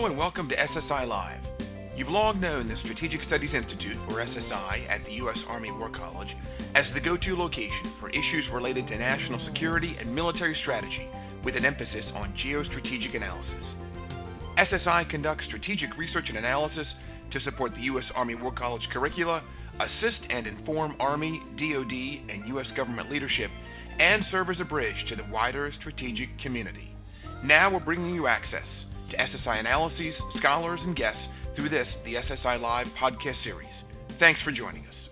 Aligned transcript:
Hello 0.00 0.08
and 0.08 0.18
welcome 0.18 0.48
to 0.48 0.56
SSI 0.56 1.06
Live. 1.06 1.46
You've 1.94 2.10
long 2.10 2.40
known 2.40 2.68
the 2.68 2.76
Strategic 2.76 3.22
Studies 3.22 3.52
Institute, 3.52 3.98
or 4.08 4.14
SSI, 4.14 4.88
at 4.88 5.04
the 5.04 5.12
U.S. 5.16 5.46
Army 5.46 5.70
War 5.72 5.90
College 5.90 6.38
as 6.74 6.94
the 6.94 7.02
go 7.02 7.18
to 7.18 7.36
location 7.36 7.86
for 7.86 8.08
issues 8.08 8.48
related 8.48 8.86
to 8.86 8.98
national 8.98 9.38
security 9.38 9.94
and 10.00 10.14
military 10.14 10.54
strategy, 10.54 11.06
with 11.44 11.58
an 11.58 11.66
emphasis 11.66 12.12
on 12.12 12.32
geostrategic 12.32 13.14
analysis. 13.14 13.76
SSI 14.56 15.06
conducts 15.06 15.44
strategic 15.44 15.98
research 15.98 16.30
and 16.30 16.38
analysis 16.38 16.94
to 17.28 17.38
support 17.38 17.74
the 17.74 17.82
U.S. 17.82 18.10
Army 18.10 18.36
War 18.36 18.52
College 18.52 18.88
curricula, 18.88 19.42
assist 19.80 20.32
and 20.32 20.46
inform 20.46 20.96
Army, 20.98 21.42
DoD, 21.56 21.92
and 22.30 22.48
U.S. 22.48 22.72
government 22.72 23.10
leadership, 23.10 23.50
and 23.98 24.24
serve 24.24 24.48
as 24.48 24.62
a 24.62 24.64
bridge 24.64 25.04
to 25.04 25.14
the 25.14 25.24
wider 25.24 25.70
strategic 25.72 26.38
community. 26.38 26.90
Now 27.44 27.68
we're 27.68 27.80
bringing 27.80 28.14
you 28.14 28.28
access 28.28 28.79
to 29.10 29.16
SSI 29.16 29.60
analyses, 29.60 30.24
scholars, 30.30 30.84
and 30.84 30.96
guests 30.96 31.32
through 31.52 31.68
this, 31.68 31.96
the 31.98 32.14
SSI 32.14 32.60
Live 32.60 32.88
podcast 32.94 33.36
series. 33.36 33.84
Thanks 34.08 34.42
for 34.42 34.50
joining 34.50 34.86
us. 34.86 35.10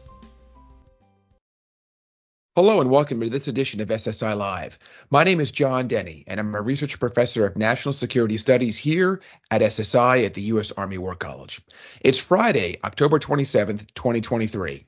Hello 2.59 2.81
and 2.81 2.91
welcome 2.91 3.21
to 3.21 3.31
this 3.31 3.47
edition 3.47 3.81
of 3.81 3.87
SSI 3.87 4.37
Live. 4.37 4.81
My 5.11 5.23
name 5.23 5.39
is 5.39 5.53
John 5.53 5.89
Deni, 5.89 6.25
and 6.27 6.41
I'm 6.41 6.57
a 6.57 6.61
research 6.61 6.99
professor 6.99 7.47
of 7.47 7.57
national 7.57 7.93
security 7.93 8.37
studies 8.37 8.77
here 8.77 9.21
at 9.49 9.61
SSI 9.61 10.27
at 10.27 10.35
the 10.35 10.43
U.S. 10.43 10.73
Army 10.73 10.99
War 10.99 11.15
College. 11.15 11.61
It's 12.01 12.19
Friday, 12.19 12.79
October 12.83 13.21
27th, 13.21 13.95
2023. 13.95 14.85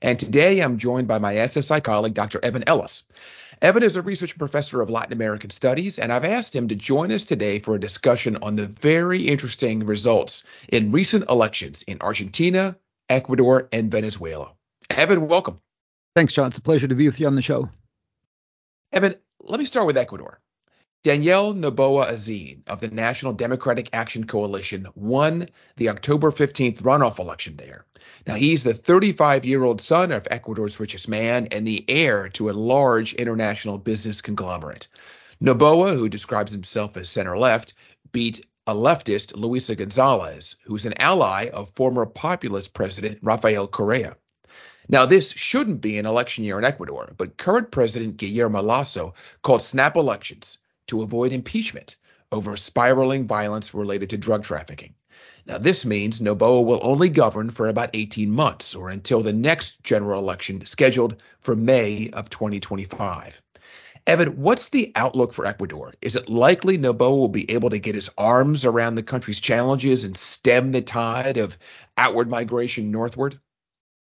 And 0.00 0.18
today 0.18 0.60
I'm 0.60 0.78
joined 0.78 1.06
by 1.06 1.18
my 1.18 1.34
SSI 1.34 1.84
colleague, 1.84 2.14
Dr. 2.14 2.40
Evan 2.42 2.64
Ellis. 2.66 3.04
Evan 3.62 3.84
is 3.84 3.94
a 3.94 4.02
research 4.02 4.36
professor 4.36 4.80
of 4.80 4.90
Latin 4.90 5.12
American 5.12 5.48
studies, 5.50 5.96
and 5.96 6.12
I've 6.12 6.24
asked 6.24 6.54
him 6.54 6.66
to 6.66 6.74
join 6.74 7.12
us 7.12 7.24
today 7.24 7.60
for 7.60 7.76
a 7.76 7.80
discussion 7.80 8.36
on 8.42 8.56
the 8.56 8.66
very 8.66 9.20
interesting 9.22 9.86
results 9.86 10.42
in 10.70 10.90
recent 10.90 11.30
elections 11.30 11.82
in 11.82 11.98
Argentina, 12.00 12.76
Ecuador, 13.08 13.68
and 13.70 13.88
Venezuela. 13.88 14.50
Evan, 14.90 15.28
welcome. 15.28 15.60
Thanks, 16.16 16.32
John. 16.32 16.48
It's 16.48 16.58
a 16.58 16.60
pleasure 16.60 16.88
to 16.88 16.96
be 16.96 17.06
with 17.06 17.20
you 17.20 17.28
on 17.28 17.36
the 17.36 17.42
show. 17.42 17.70
Evan, 18.92 19.14
let 19.40 19.60
me 19.60 19.64
start 19.64 19.86
with 19.86 19.96
Ecuador. 19.96 20.40
Daniel 21.04 21.52
Noboa 21.52 22.12
Azin 22.12 22.60
of 22.68 22.78
the 22.78 22.86
National 22.86 23.32
Democratic 23.32 23.88
Action 23.92 24.22
Coalition 24.22 24.86
won 24.94 25.48
the 25.76 25.88
October 25.88 26.30
15th 26.30 26.80
runoff 26.82 27.18
election 27.18 27.56
there. 27.56 27.86
Now, 28.24 28.36
he's 28.36 28.62
the 28.62 28.72
35 28.72 29.44
year 29.44 29.64
old 29.64 29.80
son 29.80 30.12
of 30.12 30.28
Ecuador's 30.30 30.78
richest 30.78 31.08
man 31.08 31.48
and 31.50 31.66
the 31.66 31.84
heir 31.88 32.28
to 32.28 32.50
a 32.50 32.52
large 32.52 33.14
international 33.14 33.78
business 33.78 34.20
conglomerate. 34.20 34.86
Noboa, 35.42 35.96
who 35.96 36.08
describes 36.08 36.52
himself 36.52 36.96
as 36.96 37.08
center 37.08 37.36
left, 37.36 37.74
beat 38.12 38.46
a 38.68 38.74
leftist, 38.74 39.34
Luisa 39.34 39.74
Gonzalez, 39.74 40.54
who's 40.62 40.86
an 40.86 40.94
ally 41.00 41.48
of 41.48 41.70
former 41.70 42.06
populist 42.06 42.74
president 42.74 43.18
Rafael 43.24 43.66
Correa. 43.66 44.16
Now, 44.88 45.06
this 45.06 45.32
shouldn't 45.32 45.80
be 45.80 45.98
an 45.98 46.06
election 46.06 46.44
year 46.44 46.60
in 46.60 46.64
Ecuador, 46.64 47.12
but 47.16 47.38
current 47.38 47.72
President 47.72 48.18
Guillermo 48.18 48.62
Lasso 48.62 49.14
called 49.42 49.62
snap 49.62 49.96
elections 49.96 50.58
to 50.92 51.02
avoid 51.02 51.32
impeachment 51.32 51.96
over 52.30 52.54
spiraling 52.54 53.26
violence 53.26 53.72
related 53.72 54.10
to 54.10 54.18
drug 54.18 54.44
trafficking. 54.44 54.94
Now, 55.46 55.56
this 55.56 55.86
means 55.86 56.20
Noboa 56.20 56.62
will 56.62 56.80
only 56.82 57.08
govern 57.08 57.50
for 57.50 57.66
about 57.66 57.88
18 57.94 58.30
months 58.30 58.74
or 58.74 58.90
until 58.90 59.22
the 59.22 59.32
next 59.32 59.82
general 59.82 60.20
election 60.20 60.62
scheduled 60.66 61.22
for 61.40 61.56
May 61.56 62.10
of 62.10 62.28
2025. 62.28 63.40
Evan, 64.06 64.28
what's 64.42 64.68
the 64.68 64.92
outlook 64.94 65.32
for 65.32 65.46
Ecuador? 65.46 65.94
Is 66.02 66.14
it 66.14 66.28
likely 66.28 66.76
Noboa 66.76 67.16
will 67.16 67.28
be 67.28 67.50
able 67.50 67.70
to 67.70 67.78
get 67.78 67.94
his 67.94 68.10
arms 68.18 68.66
around 68.66 68.96
the 68.96 69.02
country's 69.02 69.40
challenges 69.40 70.04
and 70.04 70.14
stem 70.14 70.72
the 70.72 70.82
tide 70.82 71.38
of 71.38 71.56
outward 71.96 72.28
migration 72.28 72.90
northward? 72.90 73.40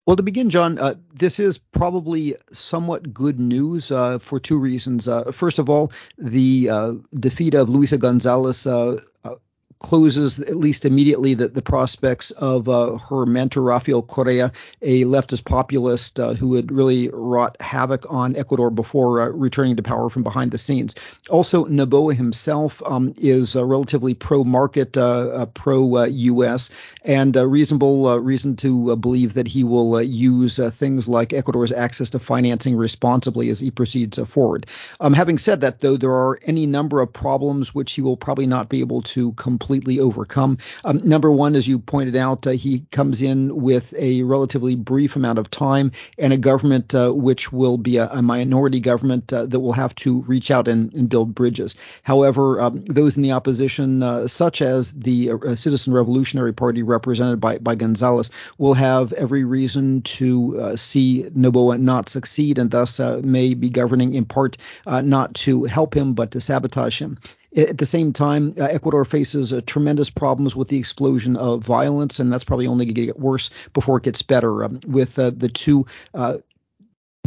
Well, 0.05 0.15
to 0.15 0.23
begin, 0.23 0.51
John, 0.51 0.77
uh, 0.77 0.95
this 1.15 1.39
is 1.39 1.57
probably 1.57 2.35
somewhat 2.53 3.11
good 3.11 3.39
news 3.39 3.89
uh, 3.91 4.19
for 4.19 4.39
two 4.39 4.59
reasons. 4.59 5.07
Uh, 5.07 5.31
first 5.31 5.57
of 5.57 5.67
all, 5.67 5.91
the 6.17 6.69
uh, 6.69 6.93
defeat 7.15 7.55
of 7.55 7.69
Luisa 7.69 7.97
Gonzalez 7.97 8.67
uh, 8.67 9.01
uh, 9.23 9.35
closes 9.79 10.39
at 10.39 10.55
least 10.55 10.85
immediately 10.85 11.33
the, 11.33 11.47
the 11.47 11.61
prospects 11.61 12.31
of 12.31 12.69
uh, 12.69 12.97
her 12.97 13.25
mentor 13.25 13.61
Rafael 13.61 14.01
Correa, 14.01 14.51
a 14.81 15.03
leftist 15.03 15.45
populist 15.45 16.19
uh, 16.19 16.33
who 16.33 16.55
had 16.55 16.71
really 16.71 17.09
wrought 17.09 17.57
havoc 17.61 18.05
on 18.09 18.35
Ecuador 18.35 18.69
before 18.69 19.21
uh, 19.21 19.27
returning 19.29 19.75
to 19.75 19.83
power 19.83 20.09
from 20.09 20.23
behind 20.23 20.51
the 20.51 20.57
scenes. 20.57 20.95
Also, 21.29 21.65
Noboa 21.65 22.15
himself 22.15 22.81
um, 22.85 23.13
is 23.17 23.55
relatively 23.55 24.13
pro-market, 24.13 24.97
uh, 24.97 25.29
uh, 25.29 25.45
pro-U.S., 25.47 26.69
and 27.03 27.35
a 27.35 27.47
reasonable 27.47 28.07
uh, 28.07 28.17
reason 28.17 28.55
to 28.55 28.95
believe 28.95 29.33
that 29.33 29.47
he 29.47 29.63
will 29.63 30.01
use 30.01 30.59
things 30.73 31.07
like 31.07 31.33
Ecuador's 31.33 31.71
access 31.71 32.09
to 32.11 32.19
financing 32.19 32.75
responsibly 32.75 33.49
as 33.49 33.59
he 33.59 33.69
proceeds 33.69 34.17
forward. 34.27 34.65
Um, 34.99 35.13
having 35.13 35.37
said 35.37 35.61
that, 35.61 35.81
though, 35.81 35.97
there 35.97 36.13
are 36.13 36.39
any 36.43 36.65
number 36.65 37.01
of 37.01 37.11
problems 37.11 37.75
which 37.75 37.93
he 37.93 38.01
will 38.01 38.17
probably 38.17 38.47
not 38.47 38.69
be 38.69 38.79
able 38.79 39.01
to 39.03 39.33
complete 39.33 39.64
completely 39.65 39.99
overcome. 39.99 40.59
Um, 40.83 41.01
number 41.03 41.31
one, 41.31 41.55
as 41.55 41.67
you 41.67 41.79
pointed 41.79 42.15
out, 42.15 42.45
uh, 42.45 42.51
he 42.51 42.81
comes 42.91 43.23
in 43.23 43.63
with 43.63 43.95
a 43.97 44.21
relatively 44.21 44.75
brief 44.75 45.15
amount 45.15 45.39
of 45.39 45.49
time 45.49 45.91
and 46.19 46.31
a 46.31 46.37
government 46.37 46.93
uh, 46.93 47.09
which 47.09 47.51
will 47.51 47.79
be 47.79 47.97
a, 47.97 48.07
a 48.09 48.21
minority 48.21 48.79
government 48.79 49.33
uh, 49.33 49.47
that 49.47 49.59
will 49.59 49.71
have 49.73 49.95
to 49.95 50.21
reach 50.23 50.51
out 50.51 50.67
and, 50.67 50.93
and 50.93 51.09
build 51.09 51.33
bridges. 51.33 51.73
However, 52.03 52.61
um, 52.61 52.85
those 52.85 53.17
in 53.17 53.23
the 53.23 53.31
opposition, 53.31 54.03
uh, 54.03 54.27
such 54.27 54.61
as 54.61 54.91
the 54.91 55.31
uh, 55.31 55.55
Citizen 55.55 55.93
Revolutionary 55.93 56.53
Party 56.53 56.83
represented 56.83 57.41
by, 57.41 57.57
by 57.57 57.73
Gonzalez, 57.73 58.29
will 58.59 58.75
have 58.75 59.13
every 59.13 59.45
reason 59.45 60.03
to 60.03 60.61
uh, 60.61 60.75
see 60.75 61.23
Noboa 61.35 61.79
not 61.79 62.07
succeed 62.07 62.59
and 62.59 62.69
thus 62.69 62.99
may 62.99 63.55
be 63.55 63.71
governing 63.71 64.13
in 64.13 64.25
part 64.25 64.57
not 64.85 65.33
to 65.33 65.63
help 65.63 65.95
him 65.95 66.13
but 66.13 66.31
to 66.31 66.39
sabotage 66.39 67.01
him. 67.01 67.17
At 67.55 67.77
the 67.77 67.85
same 67.85 68.11
time, 68.11 68.55
uh, 68.59 68.63
Ecuador 68.63 69.05
faces 69.05 69.53
uh, 69.53 69.61
tremendous 69.65 70.09
problems 70.09 70.55
with 70.55 70.67
the 70.67 70.77
explosion 70.77 71.37
of 71.37 71.63
violence, 71.63 72.19
and 72.19 72.31
that's 72.31 72.43
probably 72.43 72.67
only 72.67 72.85
going 72.85 72.95
to 72.95 73.05
get 73.05 73.19
worse 73.19 73.49
before 73.73 73.97
it 73.97 74.03
gets 74.03 74.21
better. 74.21 74.65
Um, 74.65 74.79
with 74.85 75.17
uh, 75.17 75.31
the 75.35 75.47
two 75.47 75.85
uh, 76.13 76.37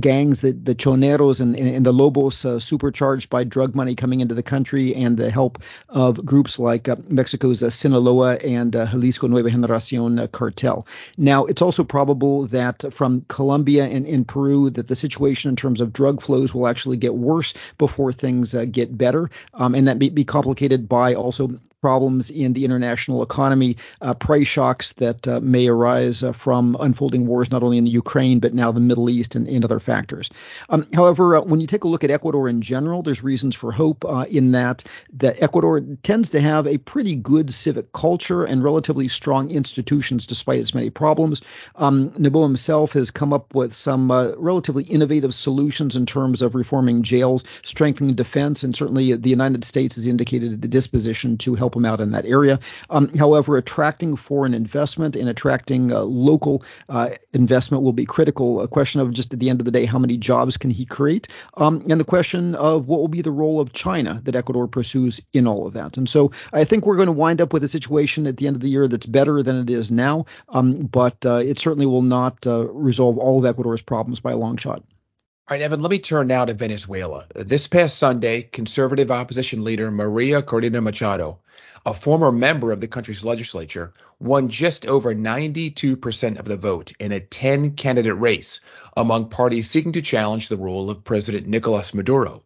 gangs, 0.01 0.41
the, 0.41 0.53
the 0.53 0.75
choneros 0.75 1.41
and, 1.41 1.57
and 1.57 1.85
the 1.85 1.93
lobos, 1.93 2.45
uh, 2.45 2.59
supercharged 2.59 3.31
by 3.31 3.45
drug 3.45 3.75
money 3.75 3.95
coming 3.95 4.21
into 4.21 4.35
the 4.35 4.43
country 4.43 4.95
and 4.95 5.17
the 5.17 5.31
help 5.31 5.63
of 5.89 6.25
groups 6.25 6.59
like 6.59 6.89
uh, 6.89 6.97
Mexico's 7.09 7.63
uh, 7.63 7.71
Sinaloa 7.71 8.37
and 8.37 8.75
uh, 8.75 8.87
Jalisco 8.87 9.27
Nueva 9.27 9.51
Generacion 9.51 10.21
uh, 10.21 10.27
cartel. 10.27 10.87
Now, 11.17 11.45
it's 11.45 11.63
also 11.63 11.85
probable 11.85 12.47
that 12.47 12.93
from 12.93 13.25
Colombia 13.29 13.87
and 13.87 14.07
in 14.07 14.25
Peru 14.25 14.71
that 14.71 14.89
the 14.89 14.97
situation 14.97 15.49
in 15.51 15.57
terms 15.57 15.81
of 15.81 15.93
drug 15.93 16.21
flows 16.21 16.55
will 16.55 16.67
actually 16.67 16.97
get 16.97 17.15
worse 17.15 17.55
before 17.79 18.13
things 18.13 18.55
uh, 18.55 18.65
get 18.65 18.97
better, 18.97 19.31
um, 19.55 19.75
and 19.75 19.89
that 19.89 19.99
may 19.99 20.09
be 20.09 20.25
complicated 20.25 20.89
by 20.89 21.15
also 21.15 21.59
problems 21.81 22.31
in 22.31 22.53
the 22.53 22.65
international 22.65 23.23
economy, 23.23 23.77
uh, 24.01 24.15
price 24.15 24.47
shocks 24.47 24.93
that 24.95 25.27
uh, 25.29 25.41
may 25.41 25.69
arise 25.69 26.23
uh, 26.23 26.33
from 26.33 26.77
unfolding 26.81 27.27
wars 27.27 27.51
not 27.51 27.63
only 27.63 27.79
in 27.79 27.85
the 27.85 27.91
Ukraine 27.91 28.41
but 28.41 28.55
now 28.55 28.73
the 28.73 28.81
Middle 28.81 29.09
East 29.11 29.35
and, 29.35 29.49
and 29.49 29.65
other 29.65 29.81
factors. 29.81 30.31
Um, 30.69 30.87
however, 30.93 31.37
uh, 31.37 31.41
when 31.43 31.61
you 31.61 31.67
take 31.67 31.85
a 31.85 31.89
look 31.89 32.05
at 32.05 32.11
Ecuador 32.11 32.49
in 32.49 32.61
general, 32.63 33.03
there's 33.03 33.23
reasons 33.23 33.55
for 33.55 33.73
hope 33.73 34.05
uh, 34.05 34.27
in 34.29 34.53
that 34.53 34.85
that 35.15 35.43
Ecuador 35.43 35.81
tends 36.03 36.31
to 36.31 36.41
have 36.41 36.67
a 36.67 36.79
pretty 36.79 37.15
good 37.15 37.53
civic 37.53 37.93
culture 37.93 38.45
and 38.45 38.65
relatively 38.65 39.09
strong 39.09 39.51
institutions 39.51 40.27
despite 40.27 40.61
its 40.61 40.75
many 40.75 40.91
problems. 40.91 41.43
Um, 41.77 42.13
himself 42.13 42.93
has 42.93 43.11
come 43.11 43.33
up 43.33 43.55
with 43.55 43.75
some 43.75 44.11
uh, 44.11 44.33
relatively 44.37 44.85
innovative 44.85 45.35
solutions 45.35 45.97
in 45.97 46.07
terms 46.07 46.43
of 46.43 46.55
reforming 46.55 47.03
jails, 47.03 47.45
strengthening 47.65 48.15
defense, 48.15 48.63
and 48.63 48.75
certainly 48.75 49.15
the 49.15 49.31
United 49.31 49.65
States 49.65 49.97
has 49.97 50.07
indicated 50.07 50.53
a 50.65 50.69
disposition 50.69 51.39
to 51.39 51.55
help 51.55 51.68
help 51.69 51.75
them 51.75 51.85
out 51.85 52.01
in 52.01 52.13
that 52.13 52.25
area. 52.25 52.59
Um, 52.89 53.09
however, 53.15 53.59
attracting 53.59 54.17
foreign 54.17 54.55
investment 54.55 55.17
and 55.17 55.29
attracting 55.29 55.93
uh, 55.93 56.01
local 56.01 56.63
uh, 56.89 57.11
investment 57.35 57.83
will 57.83 57.93
be 57.93 58.07
critical. 58.07 58.63
A 58.63 58.69
question 58.69 59.03
of 59.03 59.13
just 59.13 59.35
at 59.35 59.41
the 59.41 59.51
end 59.51 59.61
of 59.61 59.67
the 59.67 59.71
day, 59.71 59.85
how 59.85 59.99
many 59.99 60.17
jobs 60.17 60.57
can 60.57 60.71
he 60.71 60.87
create? 60.87 61.29
Um, 61.55 61.85
and 61.91 62.01
the 62.01 62.05
question 62.05 62.55
of 62.55 62.89
what 62.89 63.01
will 63.01 63.09
be 63.09 63.21
the 63.21 63.31
role 63.31 63.61
of 63.61 63.73
China 63.73 64.21
that 64.25 64.35
Ecuador 64.35 64.67
pursues 64.67 65.21
in 65.35 65.47
all 65.47 65.67
of 65.67 65.75
that. 65.75 65.99
And 65.99 66.09
so 66.09 66.33
I 66.53 66.65
think 66.65 66.87
we're 66.87 66.97
going 66.97 67.07
to 67.07 67.13
wind 67.13 67.43
up 67.43 67.53
with 67.53 67.65
a 67.65 67.69
situation 67.69 68.27
at 68.27 68.39
the 68.39 68.47
end 68.47 68.57
of 68.57 68.63
the 68.63 68.71
year 68.71 68.89
that's 68.89 69.07
better 69.07 69.43
than 69.43 69.57
it 69.61 69.69
is 69.69 69.91
now, 69.91 70.25
um, 70.49 70.87
but 70.87 71.27
uh, 71.27 71.43
it 71.45 71.59
certainly 71.59 71.87
will 71.87 72.03
not 72.03 72.47
uh, 72.47 72.67
resolve 72.69 73.19
all 73.19 73.39
of 73.39 73.45
Ecuador's 73.45 73.83
problems 73.83 74.21
by 74.21 74.33
a 74.33 74.37
long 74.37 74.57
shot. 74.57 74.83
All 75.49 75.55
right, 75.55 75.63
Evan, 75.63 75.81
let 75.81 75.91
me 75.91 75.99
turn 75.99 76.27
now 76.27 76.45
to 76.45 76.53
Venezuela. 76.53 77.25
This 77.35 77.69
past 77.69 77.97
Sunday, 77.97 78.43
conservative 78.43 79.11
opposition 79.11 79.65
leader 79.65 79.91
Maria 79.91 80.43
Corina 80.43 80.83
Machado 80.83 81.39
a 81.87 81.95
former 81.95 82.33
member 82.33 82.73
of 82.73 82.81
the 82.81 82.89
country's 82.89 83.25
legislature, 83.25 83.93
won 84.19 84.49
just 84.49 84.87
over 84.87 85.15
92% 85.15 86.39
of 86.39 86.45
the 86.45 86.57
vote 86.57 86.93
in 86.99 87.13
a 87.13 87.21
10 87.21 87.73
candidate 87.73 88.19
race 88.19 88.61
among 88.97 89.29
parties 89.29 89.71
seeking 89.71 89.93
to 89.93 90.03
challenge 90.03 90.49
the 90.49 90.57
rule 90.57 90.91
of 90.91 91.05
President 91.05 91.47
Nicolas 91.47 91.95
Maduro. 91.95 92.43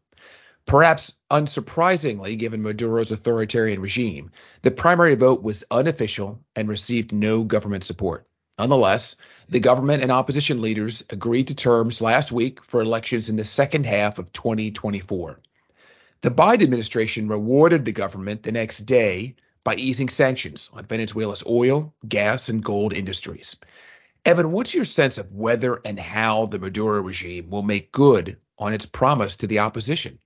Perhaps 0.64 1.14
unsurprisingly, 1.30 2.38
given 2.38 2.62
Maduro's 2.62 3.10
authoritarian 3.10 3.80
regime, 3.80 4.30
the 4.62 4.70
primary 4.70 5.16
vote 5.16 5.42
was 5.42 5.64
unofficial 5.70 6.40
and 6.54 6.68
received 6.68 7.12
no 7.12 7.42
government 7.42 7.82
support. 7.82 8.26
Nonetheless, 8.58 9.16
the 9.48 9.60
government 9.60 10.02
and 10.02 10.12
opposition 10.12 10.60
leaders 10.60 11.04
agreed 11.10 11.48
to 11.48 11.54
terms 11.54 12.00
last 12.00 12.30
week 12.30 12.62
for 12.64 12.80
elections 12.80 13.28
in 13.28 13.36
the 13.36 13.44
second 13.44 13.86
half 13.86 14.18
of 14.18 14.32
2024. 14.32 15.40
The 16.22 16.30
Biden 16.30 16.62
administration 16.62 17.26
rewarded 17.26 17.84
the 17.84 17.90
government 17.90 18.44
the 18.44 18.52
next 18.52 18.86
day 18.86 19.34
by 19.64 19.74
easing 19.74 20.08
sanctions 20.08 20.70
on 20.72 20.86
Venezuela's 20.86 21.42
oil, 21.48 21.92
gas, 22.06 22.48
and 22.48 22.62
gold 22.62 22.94
industries. 22.94 23.56
Evan, 24.24 24.52
what's 24.52 24.72
your 24.72 24.84
sense 24.84 25.18
of 25.18 25.32
whether 25.32 25.80
and 25.84 25.98
how 25.98 26.46
the 26.46 26.60
Maduro 26.60 27.02
regime 27.02 27.50
will 27.50 27.64
make 27.64 27.90
good 27.90 28.36
on 28.56 28.72
its 28.72 28.86
promise 28.86 29.34
to 29.38 29.48
the 29.48 29.58
opposition? 29.58 30.20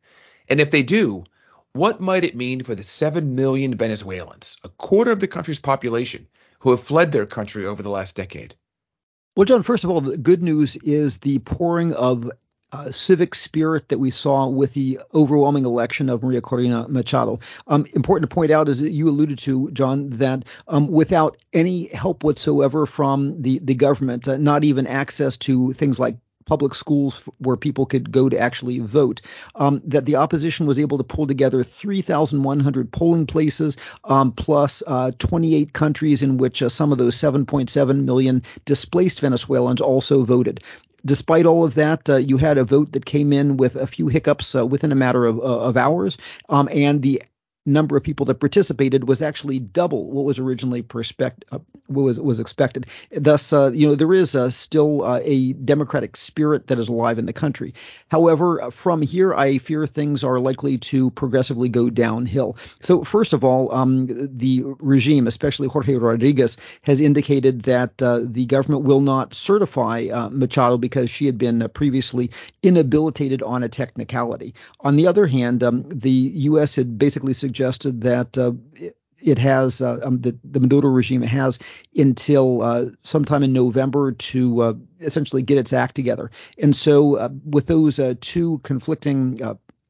And 0.51 0.61
if 0.61 0.71
they 0.71 0.83
do, 0.83 1.25
what 1.73 1.99
might 1.99 2.25
it 2.25 2.37
mean 2.37 2.63
for 2.63 2.75
the 2.75 2.83
7 2.83 3.35
million 3.35 3.75
Venezuelans, 3.75 4.59
a 4.65 4.69
quarter 4.69 5.13
of 5.13 5.21
the 5.21 5.29
country's 5.29 5.61
population, 5.61 6.27
who 6.59 6.73
have 6.73 6.83
fled 6.83 7.11
their 7.11 7.25
country 7.25 7.65
over 7.65 7.83
the 7.83 7.89
last 7.89 8.15
decade? 8.15 8.55
Well, 9.35 9.47
John, 9.47 9.63
first 9.63 9.83
of 9.83 9.89
all, 9.89 10.03
the 10.03 10.19
good 10.19 10.43
news 10.43 10.77
is 10.77 11.17
the 11.19 11.39
pouring 11.39 11.95
of 11.95 12.31
uh, 12.77 12.91
civic 12.91 13.35
spirit 13.35 13.89
that 13.89 13.99
we 13.99 14.11
saw 14.11 14.47
with 14.47 14.75
the 14.75 15.01
overwhelming 15.15 15.65
election 15.65 16.11
of 16.11 16.23
Maria 16.23 16.41
Corina 16.41 16.89
Machado. 16.89 17.41
Um, 17.67 17.87
important 17.95 18.29
to 18.29 18.35
point 18.35 18.51
out, 18.51 18.69
as 18.69 18.83
you 18.83 19.09
alluded 19.09 19.39
to, 19.41 19.71
John, 19.71 20.11
that 20.11 20.45
um, 20.69 20.89
without 20.89 21.37
any 21.53 21.87
help 21.87 22.25
whatsoever 22.25 22.87
from 22.87 23.43
the 23.43 23.59
the 23.61 23.75
government, 23.75 24.29
uh, 24.29 24.37
not 24.37 24.65
even 24.65 24.87
access 24.87 25.37
to 25.39 25.73
things 25.73 25.99
like 25.99 26.17
public 26.47 26.75
schools 26.75 27.21
where 27.39 27.57
people 27.57 27.87
could 27.87 28.11
go 28.11 28.29
to 28.29 28.39
actually 28.39 28.79
vote. 28.79 29.21
Um, 29.55 29.83
that 29.87 30.07
the 30.07 30.17
opposition 30.17 30.67
was 30.67 30.79
able 30.79 30.99
to 30.99 31.05
pull 31.05 31.27
together 31.27 31.63
3,100 31.63 32.93
polling 32.93 33.27
places, 33.27 33.77
um, 34.05 34.33
plus 34.33 34.83
uh, 34.87 35.11
28 35.19 35.73
countries 35.73 36.23
in 36.23 36.39
which 36.39 36.63
uh, 36.63 36.69
some 36.69 36.93
of 36.93 36.99
those 36.99 37.17
7.7 37.17 38.05
million 38.05 38.43
displaced 38.65 39.21
Venezuelans 39.21 39.81
also 39.81 40.25
voted 40.25 40.63
despite 41.05 41.47
all 41.47 41.65
of 41.65 41.75
that, 41.75 42.11
uh, 42.11 42.17
you 42.17 42.37
had 42.37 42.59
a 42.59 42.65
vote 42.65 42.91
that 42.93 43.07
came 43.07 43.33
in 43.33 43.57
with 43.57 43.77
a 43.77 43.87
few 43.87 44.09
hiccups 44.09 44.57
uh, 44.57 44.67
within 44.67 44.91
a 44.91 44.97
matter 44.97 45.25
of, 45.25 45.39
uh, 45.39 45.43
of 45.43 45.77
hours, 45.77 46.19
um, 46.49 46.69
and 46.73 47.01
the 47.01 47.23
number 47.67 47.97
of 47.97 48.03
people 48.03 48.27
that 48.27 48.37
participated 48.37 49.07
was 49.07 49.21
actually 49.21 49.59
double 49.59 50.09
what 50.11 50.25
was 50.25 50.39
originally 50.39 50.83
perspect, 50.83 51.45
uh, 51.51 51.59
what 51.89 52.03
was 52.03 52.21
was 52.21 52.41
expected. 52.41 52.87
Thus, 53.11 53.53
uh, 53.53 53.73
you 53.75 53.89
know, 53.89 53.95
there 53.97 54.15
is 54.15 54.35
uh, 54.35 54.51
still 54.51 55.03
uh, 55.03 55.21
a 55.23 55.53
democratic 55.53 56.17
spirit 56.17 56.69
that 56.69 56.79
is 56.79 56.89
alive 56.89 57.19
in 57.19 57.27
the 57.27 57.33
country. 57.33 57.75
However, 58.11 58.63
uh, 58.63 58.71
from 58.71 59.03
here, 59.03 59.35
I 59.35 59.59
fear 59.59 59.87
things 59.87 60.23
are 60.25 60.39
likely 60.39 60.79
to 60.79 61.11
progressively 61.11 61.69
go 61.69 61.91
downhill. 61.91 62.57
So, 62.81 63.03
first 63.03 63.33
of 63.33 63.45
all, 63.45 63.75
um, 63.75 64.07
the 64.07 64.63
regime, 64.65 65.27
especially 65.27 65.69
Jorge 65.69 65.97
Rodriguez, 65.97 66.57
has 66.83 67.01
indicated 67.01 67.63
that 67.63 68.01
uh, 68.01 68.21
the 68.23 68.47
government 68.47 68.85
will 68.85 69.01
not 69.01 69.35
certify 69.35 70.07
Machado 70.31 70.79
because 70.79 71.11
she 71.11 71.27
had 71.27 71.39
been 71.39 71.69
previously 71.75 72.31
inhabilitated 72.63 73.43
on 73.43 73.63
a 73.63 73.69
technicality. 73.69 74.55
On 74.81 74.97
the 74.97 75.09
other 75.09 75.27
hand, 75.27 75.63
um, 75.63 75.85
the 75.89 76.11
U.S. 76.11 76.77
had 76.77 76.99
basically 76.99 77.33
suggested 77.33 77.56
suggested 77.57 78.03
that 78.03 78.37
uh, 78.37 78.53
it 79.19 79.39
has 79.39 79.81
uh, 79.81 79.99
um, 80.05 80.21
the, 80.21 80.39
the 80.45 80.61
Maduro 80.61 80.91
regime 80.91 81.23
has 81.23 81.59
until 81.97 82.61
uh, 82.61 82.85
sometime 83.03 83.43
in 83.43 83.55
November 83.55 84.13
to 84.13 84.61
uh, 84.61 84.75
essentially 85.01 85.41
get 85.41 85.57
its 85.57 85.73
act 85.73 85.95
together. 85.95 86.31
And 86.59 86.77
so, 86.77 87.17
uh, 87.17 87.31
with 87.45 87.67
those 87.67 87.99
uh, 87.99 88.15
two 88.21 88.59
conflicting 88.59 89.41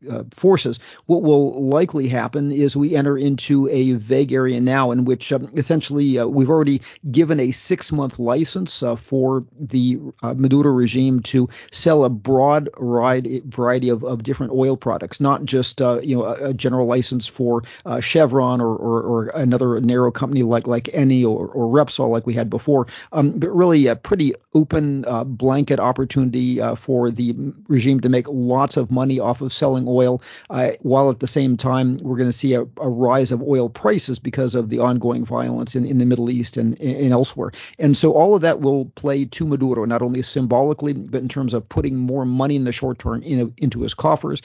uh, 0.08 0.24
forces, 0.30 0.78
what 1.06 1.22
will 1.22 1.68
likely 1.68 2.08
happen 2.08 2.52
is 2.52 2.76
we 2.76 2.94
enter 2.94 3.16
into 3.16 3.68
a 3.68 3.92
vague 3.92 4.32
area 4.32 4.60
now 4.60 4.90
in 4.90 5.04
which 5.04 5.32
um, 5.32 5.50
essentially 5.54 6.18
uh, 6.18 6.26
we've 6.26 6.50
already 6.50 6.82
given 7.10 7.40
a 7.40 7.50
six 7.50 7.90
month 7.92 8.18
license 8.18 8.82
uh, 8.82 8.96
for 8.96 9.46
the 9.58 9.98
uh, 10.22 10.34
Maduro 10.34 10.70
regime 10.70 11.20
to 11.20 11.48
sell 11.72 12.04
a 12.04 12.10
broad 12.10 12.68
variety 12.76 13.88
of, 13.88 14.04
of 14.04 14.22
different 14.22 14.52
oil 14.52 14.76
products, 14.76 15.20
not 15.20 15.44
just 15.44 15.80
uh, 15.80 16.00
you 16.02 16.16
know 16.16 16.24
a, 16.24 16.50
a, 16.50 16.54
general 16.54 16.86
license 16.86 17.26
for 17.26 17.62
uh, 17.84 18.00
Chevron 18.00 18.60
or, 18.60 18.74
or, 18.74 19.02
or, 19.02 19.26
another 19.28 19.80
narrow 19.80 20.10
company 20.10 20.42
like 20.42 20.66
like 20.66 20.84
Eni 20.84 21.24
or, 21.24 21.46
or 21.48 21.72
Repsol 21.72 22.10
like 22.10 22.26
we 22.26 22.34
had 22.34 22.50
before, 22.50 22.86
um, 23.12 23.38
but 23.38 23.50
really 23.50 23.86
a 23.86 23.96
pretty 23.96 24.34
open 24.54 25.04
blanket 25.26 25.80
opportunity 25.80 26.60
for 26.76 27.10
the 27.10 27.34
regime 27.68 28.00
to 28.00 28.08
make 28.08 28.28
lots 28.28 28.76
of 28.76 28.90
money 28.90 29.20
off 29.20 29.40
of 29.40 29.52
selling 29.52 29.85
oil, 29.88 30.22
uh, 30.50 30.72
while 30.80 31.10
at 31.10 31.20
the 31.20 31.26
same 31.26 31.56
time 31.56 31.98
we're 31.98 32.16
going 32.16 32.28
to 32.28 32.36
see 32.36 32.54
a, 32.54 32.62
a, 32.62 32.88
rise 32.88 33.32
of 33.32 33.42
oil 33.42 33.68
prices 33.68 34.18
because 34.18 34.54
of 34.54 34.68
the 34.68 34.80
ongoing 34.80 35.24
violence 35.24 35.76
in, 35.76 35.84
in 35.86 35.98
the 35.98 36.06
Middle 36.06 36.30
East 36.30 36.56
and, 36.56 36.80
and 36.80 37.12
elsewhere. 37.12 37.52
And 37.78 37.96
so 37.96 38.12
all 38.12 38.34
of 38.34 38.42
that 38.42 38.60
will 38.60 38.86
play 38.86 39.24
to 39.24 39.46
Maduro, 39.46 39.84
not 39.84 40.02
only 40.02 40.22
symbolically, 40.22 40.92
but 40.92 41.22
in 41.22 41.28
terms 41.28 41.54
of 41.54 41.68
putting 41.68 41.96
more 41.96 42.24
money 42.24 42.56
in 42.56 42.64
the 42.64 42.72
short 42.72 42.98
term 42.98 43.22
in, 43.22 43.54
into 43.58 43.82
his 43.82 43.94
coffers. 43.94 44.42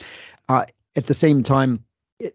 Uh, 0.48 0.66
at 0.94 1.06
the 1.06 1.14
same 1.14 1.42
time, 1.42 1.84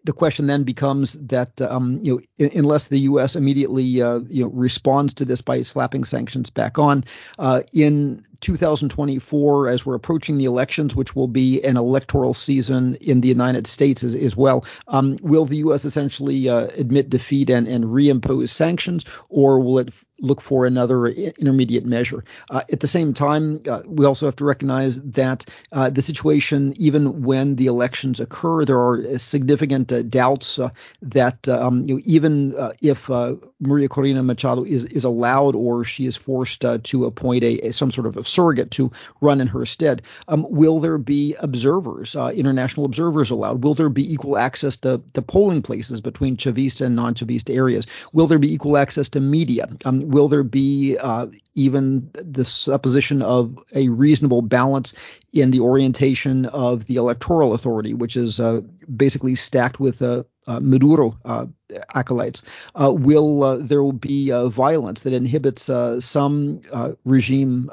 the 0.04 0.12
question 0.12 0.46
then 0.46 0.64
becomes 0.64 1.14
that 1.14 1.60
um, 1.60 2.00
you 2.02 2.22
know 2.38 2.50
unless 2.54 2.86
the 2.86 3.00
U.S. 3.00 3.36
immediately 3.36 4.02
uh, 4.02 4.20
you 4.28 4.44
know 4.44 4.50
responds 4.50 5.14
to 5.14 5.24
this 5.24 5.40
by 5.40 5.62
slapping 5.62 6.04
sanctions 6.04 6.50
back 6.50 6.78
on 6.78 7.04
uh, 7.38 7.62
in 7.72 8.24
2024 8.40 9.68
as 9.68 9.84
we're 9.84 9.94
approaching 9.94 10.38
the 10.38 10.44
elections, 10.44 10.94
which 10.94 11.16
will 11.16 11.28
be 11.28 11.62
an 11.62 11.76
electoral 11.76 12.34
season 12.34 12.94
in 12.96 13.20
the 13.20 13.28
United 13.28 13.66
States 13.66 14.04
as, 14.04 14.14
as 14.14 14.36
well, 14.36 14.64
um, 14.86 15.18
will 15.22 15.44
the 15.44 15.58
U.S. 15.58 15.84
essentially 15.84 16.48
uh, 16.48 16.66
admit 16.76 17.10
defeat 17.10 17.50
and, 17.50 17.66
and 17.66 17.84
reimpose 17.84 18.50
sanctions, 18.50 19.04
or 19.28 19.60
will 19.60 19.78
it 19.80 19.92
look 20.20 20.40
for 20.40 20.66
another 20.66 21.06
intermediate 21.06 21.86
measure. 21.86 22.24
Uh, 22.50 22.62
at 22.70 22.80
the 22.80 22.86
same 22.86 23.12
time, 23.12 23.60
uh, 23.68 23.82
we 23.86 24.04
also 24.04 24.26
have 24.26 24.36
to 24.36 24.44
recognize 24.44 25.00
that 25.02 25.44
uh, 25.72 25.90
the 25.90 26.02
situation, 26.02 26.74
even 26.76 27.22
when 27.22 27.56
the 27.56 27.66
elections 27.66 28.20
occur, 28.20 28.64
there 28.64 28.78
are 28.78 29.18
significant 29.18 29.92
uh, 29.92 30.02
doubts 30.02 30.58
uh, 30.58 30.70
that 31.02 31.48
um, 31.48 31.86
you 31.88 31.94
know, 31.94 32.00
even 32.04 32.54
uh, 32.56 32.72
if 32.80 33.08
Maria 33.60 33.88
Corina 33.88 34.24
Machado 34.24 34.64
is 34.64 34.84
is 34.84 35.04
allowed 35.04 35.54
or 35.54 35.84
she 35.84 36.06
is 36.06 36.16
forced 36.16 36.64
to 36.82 37.04
appoint 37.04 37.44
a, 37.44 37.68
a, 37.68 37.72
some 37.72 37.90
sort 37.90 38.06
of 38.06 38.16
a 38.16 38.24
surrogate 38.24 38.70
to 38.72 38.90
run 39.20 39.40
in 39.40 39.46
her 39.46 39.66
stead, 39.66 40.02
um, 40.28 40.46
will 40.48 40.80
there 40.80 40.98
be 40.98 41.34
observers, 41.38 42.14
international 42.14 42.86
observers 42.86 43.30
allowed? 43.30 43.62
Will 43.62 43.74
there 43.74 43.88
be 43.88 44.12
equal 44.12 44.38
access 44.38 44.76
to, 44.78 45.02
to 45.14 45.22
polling 45.22 45.62
places 45.62 46.00
between 46.00 46.36
Chavista 46.36 46.86
and 46.86 46.96
non-Chavista 46.96 47.54
areas? 47.54 47.86
Will 48.12 48.26
there 48.26 48.38
be 48.38 48.52
equal 48.52 48.76
access 48.76 49.08
to 49.10 49.20
media? 49.20 49.68
Um, 49.84 50.07
will 50.08 50.28
there 50.28 50.42
be 50.42 50.96
uh, 50.98 51.26
even 51.54 52.10
the 52.14 52.44
supposition 52.44 53.20
of 53.20 53.58
a 53.74 53.88
reasonable 53.90 54.40
balance 54.40 54.94
in 55.32 55.50
the 55.50 55.60
orientation 55.60 56.46
of 56.46 56.86
the 56.86 56.96
electoral 56.96 57.52
authority, 57.52 57.92
which 57.92 58.16
is 58.16 58.40
uh, 58.40 58.62
basically 58.94 59.34
stacked 59.34 59.78
with 59.78 60.00
uh, 60.00 60.24
uh 60.46 60.60
Maduro 60.60 61.18
uh, 61.26 61.46
acolytes? 61.94 62.42
Uh, 62.74 62.90
will 62.90 63.58
there 63.58 63.82
will 63.82 63.92
be 63.92 64.30
violence 64.48 65.02
that 65.02 65.12
inhibits 65.12 65.70
some 66.04 66.62
regime 67.04 67.70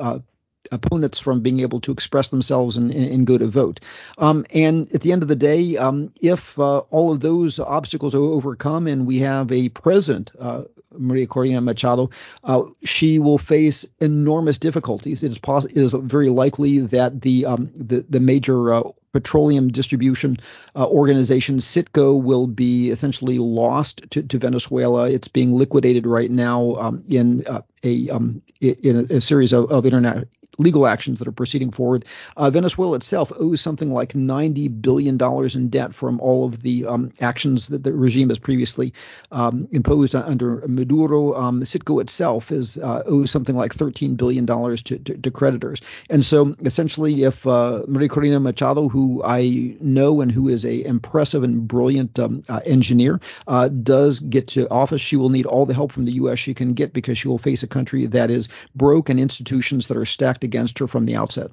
opponents 0.72 1.19
from 1.19 1.41
being 1.41 1.60
able 1.60 1.81
to 1.81 1.91
express 1.91 2.29
themselves 2.29 2.77
and, 2.77 2.91
and 2.93 3.27
go 3.27 3.38
to 3.38 3.48
vote. 3.48 3.79
Um, 4.17 4.45
and 4.53 4.93
at 4.93 5.01
the 5.01 5.12
end 5.12 5.24
of 5.24 5.29
the 5.29 5.36
day, 5.36 5.77
um, 5.77 6.12
if 6.22 6.57
uh, 6.60 6.79
all 6.79 7.12
of 7.12 7.19
those 7.19 7.60
obstacles 7.60 8.15
are 8.15 8.22
overcome 8.22 8.88
and 8.88 9.05
we 9.05 9.19
have 9.19 9.51
a 9.51 9.69
president, 9.69 10.31
uh, 10.39 10.63
Maria 10.98 11.27
Corina 11.27 11.63
Machado, 11.63 12.10
uh, 12.43 12.63
she 12.84 13.19
will 13.19 13.38
face 13.38 13.86
enormous 14.00 14.57
difficulties. 14.57 15.24
It 15.24 15.31
is, 15.31 15.65
it 15.65 15.77
is 15.77 15.93
very 15.93 16.29
likely 16.29 16.79
that 16.79 17.22
the 17.22 17.45
um, 17.45 17.69
the, 17.75 18.05
the 18.10 18.19
major 18.19 18.74
uh, 18.74 18.84
petroleum 19.15 19.69
distribution 19.69 20.38
uh, 20.75 20.86
organization 20.86 21.57
Citgo 21.60 22.22
will 22.22 22.48
be 22.48 22.89
essentially 22.89 23.39
lost 23.39 24.01
to, 24.12 24.24
to, 24.24 24.38
Venezuela. 24.38 25.10
It's 25.10 25.29
being 25.29 25.53
liquidated 25.53 26.05
right 26.05 26.29
now 26.29 26.75
um, 26.75 27.03
in 27.07 27.48
uh, 27.48 27.62
a 27.84 28.10
um, 28.10 28.41
in 28.60 29.07
a, 29.10 29.22
series 29.22 29.53
of, 29.53 29.72
of 29.72 29.86
internet 29.86 30.27
legal 30.57 30.88
actions 30.88 31.19
that 31.19 31.27
are 31.27 31.33
proceeding 31.33 31.71
forward. 31.71 32.05
Uh, 32.38 32.50
Venezuela 32.50 32.95
itself 32.95 33.31
owes 33.38 33.62
something 33.62 33.91
like 33.91 34.13
$90 34.13 34.81
billion 34.81 35.17
in 35.55 35.69
debt 35.69 35.93
from 35.93 36.19
all 36.19 36.45
of 36.45 36.62
the 36.62 36.85
um, 36.85 37.12
actions 37.19 37.67
that 37.67 37.83
the 37.83 37.93
regime 37.93 38.29
has 38.29 38.39
previously 38.39 38.93
um, 39.31 39.67
imposed 39.71 40.15
under 40.15 40.63
Maduro. 40.67 41.35
Um, 41.35 41.62
Citgo 41.62 42.01
itself 42.01 42.51
is 42.51 42.77
uh, 42.77 43.03
owes 43.05 43.31
something 43.31 43.55
like 43.55 43.74
$13 43.74 44.17
billion 44.17 44.45
to, 44.45 44.75
to, 44.77 45.17
to 45.17 45.31
creditors. 45.31 45.81
And 46.09 46.24
so 46.24 46.55
essentially, 46.59 47.24
if 47.24 47.45
uh, 47.45 47.83
Maria 47.88 48.09
Corina 48.09 48.41
Machado, 48.41 48.89
who 48.89 49.24
I 49.24 49.75
know 49.79 50.21
and 50.21 50.31
who 50.31 50.50
is 50.50 50.65
a 50.65 50.83
impressive 50.85 51.43
and 51.43 51.67
brilliant 51.67 52.17
um, 52.19 52.43
uh, 52.47 52.62
engineer, 52.65 53.19
uh, 53.47 53.67
does 53.67 54.19
get 54.19 54.47
to 54.50 54.69
office, 54.69 55.01
she 55.01 55.15
will 55.15 55.29
need 55.29 55.45
all 55.45 55.65
the 55.65 55.74
help 55.74 55.91
from 55.91 56.05
the 56.05 56.13
U.S. 56.13 56.39
she 56.39 56.53
can 56.53 56.74
get 56.74 56.93
because 56.93 57.17
she 57.17 57.27
will 57.27 57.38
face 57.38 57.63
a 57.63 57.67
country 57.67 58.05
that 58.07 58.29
is 58.29 58.50
broke 58.75 59.09
and 59.09 59.19
institutions 59.19 59.88
that 59.88 59.97
are 59.97 60.05
stacked 60.05 60.43
against 60.45 60.79
her 60.79 60.87
from 60.87 61.05
the 61.05 61.17
outset. 61.17 61.51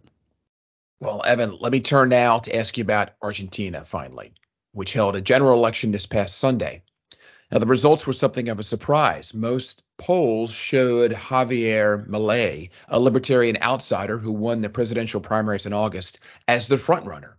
Well, 1.00 1.22
Evan, 1.26 1.56
let 1.58 1.72
me 1.72 1.80
turn 1.80 2.10
now 2.10 2.38
to 2.38 2.54
ask 2.54 2.78
you 2.78 2.82
about 2.82 3.10
Argentina 3.20 3.84
finally. 3.84 4.32
which 4.72 4.92
held 4.92 5.16
a 5.16 5.20
general 5.20 5.58
election 5.58 5.90
this 5.92 6.06
past 6.06 6.38
Sunday. 6.38 6.82
Now, 7.50 7.58
the 7.58 7.66
results 7.66 8.06
were 8.06 8.14
something 8.14 8.48
of 8.48 8.58
a 8.58 8.62
surprise. 8.62 9.34
Most 9.34 9.82
polls 9.98 10.50
showed 10.50 11.12
Javier 11.12 12.08
Milei, 12.08 12.70
a 12.88 12.98
libertarian 12.98 13.58
outsider 13.60 14.16
who 14.16 14.32
won 14.32 14.62
the 14.62 14.70
presidential 14.70 15.20
primaries 15.20 15.66
in 15.66 15.74
August, 15.74 16.18
as 16.48 16.66
the 16.66 16.76
frontrunner. 16.76 17.34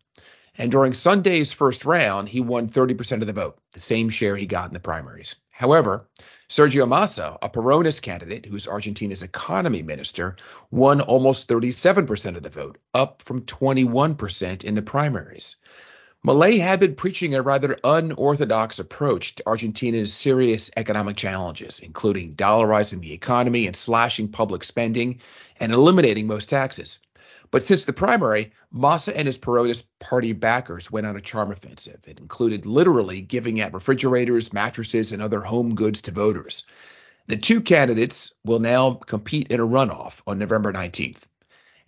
And 0.55 0.71
during 0.71 0.93
Sunday's 0.93 1.51
first 1.51 1.83
round, 1.83 2.29
he 2.29 2.41
won 2.41 2.69
30% 2.69 3.21
of 3.21 3.27
the 3.27 3.33
vote, 3.33 3.57
the 3.71 3.79
same 3.79 4.09
share 4.09 4.37
he 4.37 4.45
got 4.45 4.67
in 4.67 4.73
the 4.73 4.79
primaries. 4.79 5.35
However, 5.49 6.07
Sergio 6.49 6.87
Massa, 6.87 7.37
a 7.41 7.49
Peronist 7.49 8.01
candidate 8.01 8.45
who's 8.45 8.67
Argentina's 8.67 9.23
economy 9.23 9.81
minister, 9.81 10.35
won 10.71 11.01
almost 11.01 11.47
37% 11.47 12.35
of 12.35 12.43
the 12.43 12.49
vote, 12.49 12.77
up 12.93 13.21
from 13.23 13.41
21% 13.41 14.63
in 14.63 14.75
the 14.75 14.81
primaries. 14.81 15.55
Milei 16.25 16.59
had 16.59 16.79
been 16.79 16.95
preaching 16.95 17.35
a 17.35 17.41
rather 17.41 17.75
unorthodox 17.83 18.79
approach 18.79 19.35
to 19.35 19.47
Argentina's 19.47 20.13
serious 20.13 20.71
economic 20.77 21.17
challenges, 21.17 21.79
including 21.79 22.33
dollarizing 22.33 23.01
the 23.01 23.13
economy 23.13 23.67
and 23.67 23.75
slashing 23.75 24.29
public 24.29 24.63
spending 24.63 25.19
and 25.59 25.73
eliminating 25.73 26.27
most 26.27 26.47
taxes. 26.47 26.99
But 27.53 27.61
since 27.61 27.85
the 27.85 27.93
primary, 27.93 28.51
Massa 28.71 29.15
and 29.15 29.27
his 29.27 29.37
Peronist 29.37 29.83
party 29.99 30.33
backers 30.33 30.89
went 30.89 31.05
on 31.05 31.15
a 31.15 31.21
charm 31.21 31.51
offensive. 31.51 31.99
It 32.07 32.17
included 32.17 32.65
literally 32.65 33.21
giving 33.21 33.61
out 33.61 33.75
refrigerators, 33.75 34.53
mattresses, 34.53 35.11
and 35.11 35.21
other 35.21 35.39
home 35.39 35.75
goods 35.75 36.01
to 36.01 36.11
voters. 36.11 36.63
The 37.27 37.37
two 37.37 37.61
candidates 37.61 38.33
will 38.43 38.57
now 38.57 38.95
compete 38.95 39.51
in 39.51 39.59
a 39.59 39.67
runoff 39.67 40.19
on 40.25 40.39
November 40.39 40.73
19th. 40.73 41.25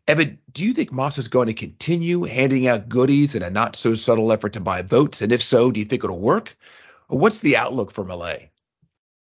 Evan, 0.08 0.38
do 0.54 0.64
you 0.64 0.72
think 0.72 0.94
Massa 0.94 1.22
is 1.22 1.30
going 1.30 1.48
to 1.48 1.54
continue 1.56 2.26
handing 2.26 2.68
out 2.68 2.88
goodies 2.88 3.34
in 3.34 3.42
a 3.42 3.50
not 3.50 3.76
so 3.76 3.96
subtle 3.96 4.32
effort 4.32 4.54
to 4.54 4.60
buy 4.60 4.84
votes? 4.84 5.24
And 5.24 5.32
if 5.32 5.42
so, 5.42 5.72
do 5.72 5.80
you 5.80 5.86
think 5.88 6.04
it'll 6.04 6.20
work? 6.20 6.56
Or 7.10 7.18
what's 7.18 7.40
the 7.40 7.58
outlook 7.58 7.90
for 7.90 8.06
Milei? 8.06 8.50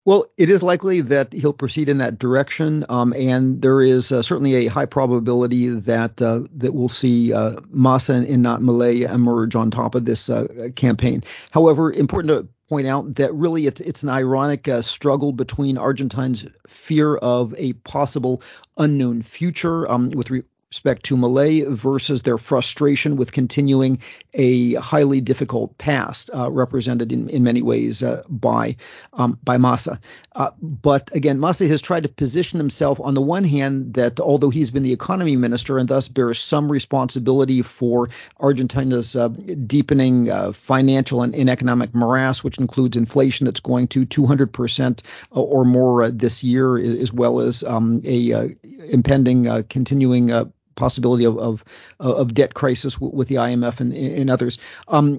Well, 0.06 0.26
it 0.36 0.50
is 0.50 0.62
likely 0.62 1.00
that 1.00 1.32
he'll 1.32 1.54
proceed 1.54 1.88
in 1.88 1.98
that 1.98 2.18
direction, 2.18 2.84
um, 2.90 3.14
and 3.14 3.62
there 3.62 3.80
is 3.80 4.12
uh, 4.12 4.20
certainly 4.20 4.54
a 4.54 4.66
high 4.66 4.84
probability 4.84 5.68
that 5.68 6.20
uh, 6.20 6.42
that 6.56 6.74
we'll 6.74 6.90
see 6.90 7.32
uh, 7.32 7.56
Massa 7.70 8.14
and, 8.14 8.42
not 8.42 8.60
Milei 8.60 9.10
emerge 9.10 9.56
on 9.56 9.70
top 9.70 9.94
of 9.94 10.04
this 10.04 10.28
uh, 10.28 10.68
campaign. 10.76 11.24
However, 11.52 11.90
important 11.90 12.28
to 12.28 12.48
point 12.68 12.86
out 12.86 13.14
that 13.14 13.32
really 13.34 13.66
it's 13.66 13.80
it's 13.80 14.02
an 14.02 14.10
ironic 14.10 14.68
uh, 14.68 14.82
struggle 14.82 15.32
between 15.32 15.78
Argentines' 15.78 16.44
fear 16.66 17.16
of 17.16 17.54
a 17.56 17.72
possible 17.72 18.42
unknown 18.76 19.22
future 19.22 19.90
um, 19.90 20.10
with 20.10 20.30
re- 20.30 20.42
respect 20.74 21.04
to 21.04 21.16
Milei 21.16 21.64
versus 21.68 22.22
their 22.22 22.36
frustration 22.36 23.14
with 23.16 23.30
continuing 23.30 24.00
a 24.34 24.74
highly 24.74 25.20
difficult 25.20 25.78
past, 25.78 26.30
uh, 26.34 26.50
represented 26.50 27.12
in, 27.12 27.28
in 27.28 27.44
many 27.44 27.62
ways 27.62 28.02
uh, 28.02 28.24
by 28.28 28.76
um, 29.12 29.38
by 29.44 29.56
Massa. 29.56 30.00
Uh, 30.34 30.50
but 30.60 31.14
again, 31.14 31.38
Massa 31.38 31.68
has 31.68 31.80
tried 31.80 32.02
to 32.02 32.08
position 32.08 32.58
himself 32.58 32.98
on 32.98 33.14
the 33.14 33.20
one 33.20 33.44
hand 33.44 33.94
that 33.94 34.18
although 34.18 34.50
he's 34.50 34.72
been 34.72 34.82
the 34.82 34.92
economy 34.92 35.36
minister 35.36 35.78
and 35.78 35.88
thus 35.88 36.08
bears 36.08 36.40
some 36.40 36.70
responsibility 36.70 37.62
for 37.62 38.10
Argentina's 38.40 39.14
uh, 39.14 39.28
deepening 39.28 40.28
uh, 40.28 40.50
financial 40.52 41.22
and, 41.22 41.36
and, 41.36 41.48
economic 41.54 41.94
morass, 41.94 42.42
which 42.42 42.58
includes 42.58 42.96
inflation 42.96 43.44
that's 43.44 43.60
going 43.60 43.86
to 43.86 44.04
200% 44.04 45.02
or 45.30 45.64
more 45.64 46.02
uh, 46.02 46.10
this 46.12 46.42
year, 46.42 46.76
as 46.76 47.12
well 47.12 47.38
as 47.38 47.62
um, 47.62 48.02
a 48.04 48.56
impending 48.90 49.62
continuing 49.68 50.32
possibility 50.76 51.24
of 51.24 51.38
of, 51.38 51.64
of 52.00 52.34
debt 52.34 52.54
crisis 52.54 52.94
w- 52.94 53.14
with 53.14 53.28
the 53.28 53.36
IMF 53.36 53.80
and, 53.80 53.92
and 53.92 54.30
others. 54.30 54.58
Um, 54.88 55.18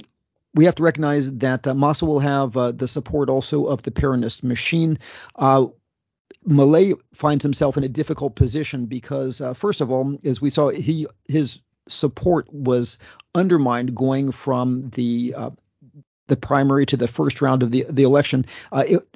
we 0.53 0.65
have 0.65 0.75
to 0.75 0.83
recognize 0.83 1.31
that 1.37 1.67
uh, 1.67 1.73
Massa 1.73 2.05
will 2.05 2.19
have 2.19 2.55
uh, 2.55 2.71
the 2.71 2.87
support 2.87 3.29
also 3.29 3.65
of 3.65 3.83
the 3.83 3.91
Peronist 3.91 4.41
machine. 4.41 4.97
Uh, 5.35 5.67
Milei 6.47 6.97
finds 7.13 7.43
himself 7.43 7.75
in 7.75 7.83
a 7.83 7.89
difficult 7.89 8.35
position 8.35 8.85
because, 8.85 9.41
uh, 9.41 9.53
first 9.53 9.81
of 9.81 9.91
all, 9.91 10.17
as 10.23 10.41
we 10.41 10.49
saw, 10.49 10.69
he 10.69 11.07
his 11.27 11.59
support 11.87 12.51
was 12.51 12.97
undermined 13.33 13.95
going 13.95 14.31
from 14.31 14.89
the 14.91 15.33
uh, 15.35 15.49
the 16.27 16.37
primary 16.37 16.85
to 16.87 16.97
the 16.97 17.07
first 17.07 17.41
round 17.41 17.63
of 17.63 17.71
the 17.71 17.85
the 17.89 18.03
election. 18.03 18.45
Uh, 18.71 18.83
it, 18.87 19.07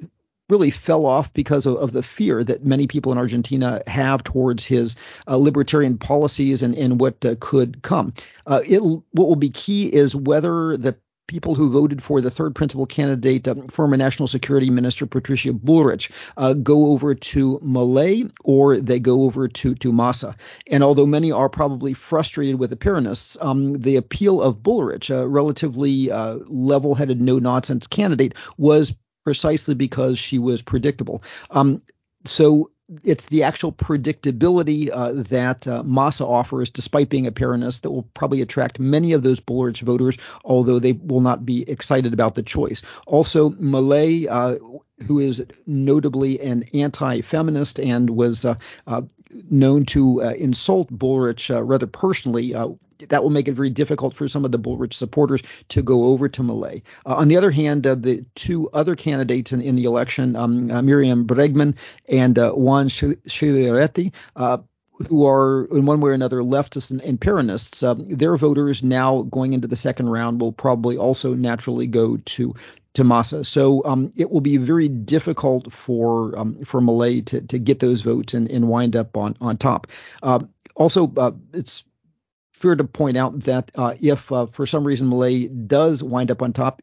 really 0.50 0.70
fell 0.70 1.06
off 1.06 1.32
because 1.32 1.66
of, 1.66 1.76
of, 1.76 1.92
the 1.92 2.02
fear 2.02 2.42
that 2.44 2.64
many 2.64 2.86
people 2.86 3.12
in 3.12 3.18
Argentina 3.18 3.82
have 3.86 4.22
towards 4.22 4.64
his 4.64 4.96
uh, 5.26 5.36
libertarian 5.36 5.98
policies 5.98 6.62
and, 6.62 6.74
and 6.74 7.00
what 7.00 7.24
uh, 7.24 7.34
could 7.40 7.82
come. 7.82 8.12
Uh, 8.46 8.60
it, 8.66 8.80
what 8.80 9.28
will 9.28 9.36
be 9.36 9.50
key 9.50 9.86
is 9.86 10.14
whether 10.14 10.76
the 10.76 10.96
people 11.30 11.54
who 11.54 11.70
voted 11.70 12.02
for 12.02 12.20
the 12.20 12.30
third 12.30 12.56
principal 12.56 12.86
candidate, 12.86 13.46
um, 13.46 13.68
former 13.68 13.96
National 13.96 14.26
Security 14.26 14.68
Minister 14.68 15.06
Patricia 15.06 15.52
Bullrich, 15.52 16.10
uh, 16.36 16.54
go 16.54 16.88
over 16.88 17.14
to 17.14 17.60
Milei 17.60 18.28
or 18.42 18.78
they 18.78 18.98
go 18.98 19.22
over 19.22 19.46
to, 19.46 19.76
to 19.76 19.92
Massa. 19.92 20.34
And 20.66 20.82
although 20.82 21.06
many 21.06 21.30
are 21.30 21.48
probably 21.48 21.94
frustrated 21.94 22.58
with 22.58 22.70
the 22.70 22.76
Peronists, 22.76 23.36
um, 23.40 23.74
the 23.74 23.94
appeal 23.94 24.42
of 24.42 24.56
Bullrich, 24.56 25.08
a 25.14 25.28
relatively 25.28 26.10
uh, 26.10 26.38
level 26.48 26.96
headed, 26.96 27.20
no 27.20 27.38
nonsense 27.38 27.86
candidate, 27.86 28.34
was 28.58 28.92
precisely 29.24 29.74
because 29.74 30.18
she 30.18 30.38
was 30.38 30.62
predictable. 30.62 31.22
Um, 31.50 31.82
so 32.24 32.70
it's 33.04 33.26
the 33.26 33.44
actual 33.44 33.72
predictability 33.72 34.90
uh, 34.92 35.12
that 35.28 35.66
uh, 35.68 35.82
Massa 35.84 36.26
offers, 36.26 36.70
despite 36.70 37.08
being 37.08 37.26
a 37.26 37.32
Peronist, 37.32 37.82
that 37.82 37.90
will 37.90 38.02
probably 38.14 38.42
attract 38.42 38.80
many 38.80 39.12
of 39.12 39.22
those 39.22 39.40
Bullrich 39.40 39.80
voters, 39.82 40.18
although 40.44 40.78
they 40.78 40.92
will 40.92 41.20
not 41.20 41.46
be 41.46 41.68
excited 41.70 42.12
about 42.12 42.34
the 42.34 42.42
choice. 42.42 42.82
Also, 43.06 43.50
Milei, 43.50 44.26
uh, 44.28 44.56
who 45.06 45.20
is 45.20 45.44
notably 45.66 46.40
an 46.40 46.64
anti-feminist 46.74 47.78
and 47.78 48.10
was 48.10 48.44
uh, 48.44 48.56
uh, 48.86 49.02
known 49.48 49.86
to 49.86 50.22
uh, 50.22 50.30
insult 50.30 50.92
Bullrich 50.92 51.48
rather 51.66 51.86
personally 51.86 52.54
that 53.08 53.22
will 53.22 53.30
make 53.30 53.48
it 53.48 53.52
very 53.54 53.70
difficult 53.70 54.14
for 54.14 54.28
some 54.28 54.44
of 54.44 54.52
the 54.52 54.58
Bullrich 54.58 54.94
supporters 54.94 55.42
to 55.68 55.82
go 55.82 56.04
over 56.04 56.28
to 56.28 56.42
Milei. 56.42 56.82
Uh, 57.06 57.14
on 57.16 57.28
the 57.28 57.36
other 57.36 57.50
hand, 57.50 57.86
uh, 57.86 57.94
the 57.94 58.24
two 58.34 58.68
other 58.70 58.94
candidates 58.94 59.52
in, 59.52 59.60
in 59.60 59.76
the 59.76 59.84
election, 59.84 60.36
um, 60.36 60.70
uh, 60.70 60.80
Myriam 60.80 61.26
Bregman 61.26 61.76
and 62.08 62.38
uh, 62.38 62.52
Juan 62.52 62.88
Schiaretti, 62.88 64.12
uh, 64.36 64.58
who 65.08 65.26
are 65.26 65.64
in 65.70 65.86
one 65.86 66.00
way 66.00 66.10
or 66.10 66.14
another 66.14 66.40
leftists 66.40 66.90
and, 66.90 67.00
and 67.00 67.20
Peronists, 67.20 67.82
uh, 67.82 67.94
their 67.96 68.36
voters 68.36 68.82
now 68.82 69.22
going 69.22 69.52
into 69.54 69.68
the 69.68 69.76
second 69.76 70.10
round 70.10 70.40
will 70.40 70.52
probably 70.52 70.96
also 70.96 71.34
naturally 71.34 71.86
go 71.86 72.18
to 72.18 72.54
to 72.92 73.04
Massa. 73.04 73.44
So 73.44 73.84
um, 73.84 74.12
it 74.16 74.30
will 74.30 74.40
be 74.40 74.56
very 74.56 74.88
difficult 74.88 75.72
for 75.72 76.36
um, 76.36 76.64
for 76.64 76.80
Milei 76.80 77.24
to, 77.26 77.40
to 77.40 77.58
get 77.58 77.78
those 77.78 78.00
votes 78.00 78.34
and, 78.34 78.50
and 78.50 78.68
wind 78.68 78.96
up 78.96 79.16
on 79.16 79.36
on 79.40 79.56
top. 79.56 79.86
Uh, 80.22 80.40
also, 80.74 81.12
uh, 81.16 81.32
it's 81.52 81.84
fair 82.60 82.76
to 82.76 82.84
point 82.84 83.16
out 83.16 83.40
that 83.40 83.70
uh, 83.74 83.94
if 84.00 84.30
uh, 84.30 84.46
for 84.46 84.66
some 84.66 84.86
reason 84.86 85.08
Milei 85.08 85.66
does 85.66 86.02
wind 86.02 86.30
up 86.30 86.42
on 86.42 86.52
top, 86.52 86.82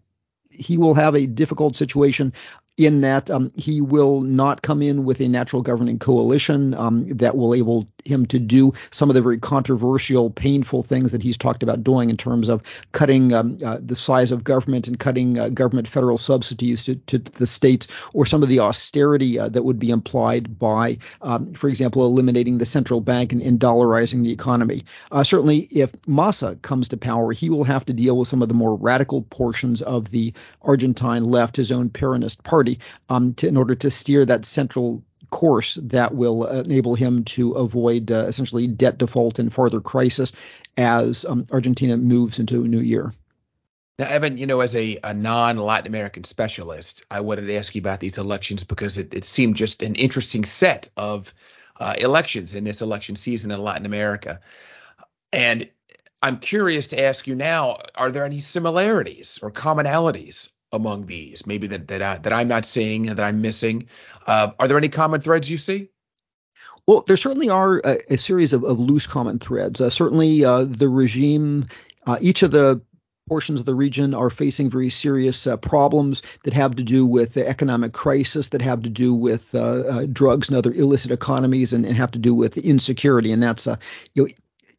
he 0.50 0.78
will 0.78 0.96
have 0.96 1.16
a 1.16 1.28
difficult 1.28 1.76
situation 1.76 2.34
in 2.78 3.02
that 3.02 3.32
um, 3.32 3.52
he 3.56 3.82
will 3.82 4.22
not 4.22 4.62
come 4.62 4.84
in 4.84 5.04
with 5.04 5.20
a 5.20 5.28
natural 5.28 5.64
governing 5.64 5.98
coalition 5.98 6.76
um, 6.76 7.08
that 7.10 7.36
will 7.36 7.56
able 7.56 7.88
him 8.06 8.26
to 8.28 8.40
do 8.40 8.74
some 8.92 9.10
of 9.10 9.16
the 9.16 9.22
very 9.22 9.40
controversial, 9.40 10.30
painful 10.30 10.84
things 10.84 11.12
that 11.12 11.24
he's 11.24 11.38
talked 11.38 11.64
about 11.64 11.84
doing 11.84 12.10
in 12.10 12.18
terms 12.18 12.48
of 12.48 12.62
cutting 12.92 13.34
um, 13.34 13.58
uh, 13.66 13.80
the 13.82 13.96
size 13.96 14.32
of 14.32 14.44
government 14.44 14.88
and 14.88 15.00
cutting 15.00 15.38
uh, 15.38 15.50
government 15.50 15.88
federal 15.88 16.18
subsidies 16.18 16.86
to, 16.86 16.96
to, 16.96 17.18
the 17.18 17.48
states, 17.48 17.88
or 18.14 18.26
some 18.26 18.44
of 18.44 18.50
the 18.50 18.60
austerity 18.60 19.40
uh, 19.40 19.50
that 19.50 19.64
would 19.64 19.80
be 19.80 19.90
implied 19.90 20.58
by, 20.60 20.98
um, 21.22 21.54
for 21.54 21.68
example, 21.68 22.06
eliminating 22.06 22.60
the 22.60 22.66
central 22.66 23.02
bank 23.02 23.34
and, 23.34 23.42
and 23.42 23.60
dollarizing 23.60 24.24
the 24.24 24.32
economy. 24.32 24.86
Uh, 25.12 25.24
certainly, 25.24 25.60
if 25.72 25.92
Massa 26.08 26.56
comes 26.62 26.88
to 26.90 26.98
power, 26.98 27.32
he 27.32 27.50
will 27.50 27.64
have 27.64 27.86
to 27.86 27.94
deal 27.94 28.18
with 28.18 28.28
some 28.28 28.42
of 28.42 28.48
the 28.48 28.54
more 28.54 28.76
radical 28.76 29.24
portions 29.24 29.82
of 29.82 30.10
the 30.12 30.34
Argentine 30.62 31.26
left, 31.26 31.58
his 31.58 31.72
own 31.72 31.90
Peronist 31.90 32.44
party 32.44 32.67
um, 33.10 33.34
to, 33.36 33.48
in 33.48 33.58
order 33.58 33.76
to 33.76 33.90
steer 33.90 34.26
that 34.26 34.46
central 34.46 35.04
course 35.30 35.78
that 35.82 36.14
will 36.16 36.46
enable 36.46 36.96
him 36.96 37.24
to 37.26 37.54
avoid 37.54 38.12
uh, 38.12 38.26
essentially 38.28 38.68
debt 38.68 38.98
default 38.98 39.40
and 39.40 39.54
further 39.54 39.82
crisis 39.82 40.32
as 40.78 41.26
um, 41.26 41.46
Argentina 41.52 41.98
moves 41.98 42.40
into 42.40 42.64
a 42.64 42.68
new 42.68 42.80
year. 42.80 43.14
Now, 44.00 44.08
Evan, 44.08 44.38
you 44.38 44.46
know, 44.46 44.62
as 44.62 44.76
a, 44.76 45.00
a 45.04 45.14
non 45.14 45.58
Latin 45.58 45.88
American 45.88 46.24
specialist, 46.24 47.04
I 47.10 47.22
wanted 47.22 47.48
to 47.48 47.56
ask 47.56 47.74
you 47.74 47.80
about 47.80 48.00
these 48.00 48.20
elections 48.20 48.64
because 48.64 48.98
it, 48.98 49.14
it 49.14 49.26
seemed 49.26 49.56
just 49.56 49.82
an 49.82 49.96
interesting 49.96 50.46
set 50.46 50.90
of 50.96 51.34
uh, 51.80 51.96
elections 51.98 52.54
in 52.54 52.64
this 52.64 52.82
election 52.82 53.16
season 53.16 53.52
in 53.52 53.60
Latin 53.60 53.86
America. 53.86 54.40
And 55.34 55.68
I'm 56.22 56.38
curious 56.38 56.88
to 56.90 57.04
ask 57.04 57.28
you 57.28 57.36
now 57.36 57.78
are 57.96 58.12
there 58.12 58.26
any 58.26 58.40
similarities 58.40 59.40
or 59.42 59.52
commonalities 59.52 60.50
among 60.72 61.06
these? 61.06 61.46
Maybe 61.46 61.68
that 61.68 61.88
that 61.88 62.02
I, 62.02 62.18
that 62.18 62.34
I'm 62.34 62.48
not 62.48 62.66
seeing 62.66 63.04
that 63.04 63.20
I'm 63.20 63.42
missing. 63.42 63.88
Uh, 64.26 64.52
are 64.60 64.68
there 64.68 64.78
any 64.78 64.90
common 64.90 65.22
threads 65.22 65.50
you 65.50 65.58
see? 65.58 65.90
Well, 66.88 67.04
there 67.06 67.18
certainly 67.18 67.50
are 67.50 67.82
a, 67.84 68.14
a 68.14 68.18
series 68.18 68.54
of, 68.54 68.64
of, 68.64 68.80
loose 68.80 69.08
common 69.08 69.40
threads. 69.40 69.82
Uh, 69.82 69.90
certainly, 69.90 70.46
uh, 70.46 70.64
the 70.64 70.88
regime, 70.88 71.66
uh, 72.06 72.18
each 72.22 72.44
of 72.44 72.52
the 72.52 72.82
portions 73.28 73.60
of 73.60 73.66
the 73.66 73.76
region 73.76 74.14
are 74.14 74.30
facing 74.30 74.70
very 74.70 74.90
serious 74.90 75.48
uh, 75.48 75.58
problems 75.58 76.24
that 76.44 76.54
have 76.54 76.76
to 76.76 76.84
do 76.84 77.06
with 77.06 77.34
the 77.34 77.48
economic 77.48 77.94
crisis, 77.94 78.50
that 78.50 78.62
have 78.62 78.84
to 78.84 78.90
do 78.90 79.14
with 79.14 79.54
uh, 79.54 79.60
uh, 79.60 80.06
drugs 80.12 80.48
and 80.48 80.58
other 80.58 80.72
illicit 80.72 81.12
economies, 81.12 81.74
and, 81.74 81.86
and, 81.86 81.98
have 81.98 82.12
to 82.12 82.20
do 82.20 82.34
with 82.34 82.58
insecurity. 82.58 83.32
And 83.32 83.44
that's 83.44 83.68
uh, 83.68 83.76
you 84.14 84.24
know, 84.24 84.30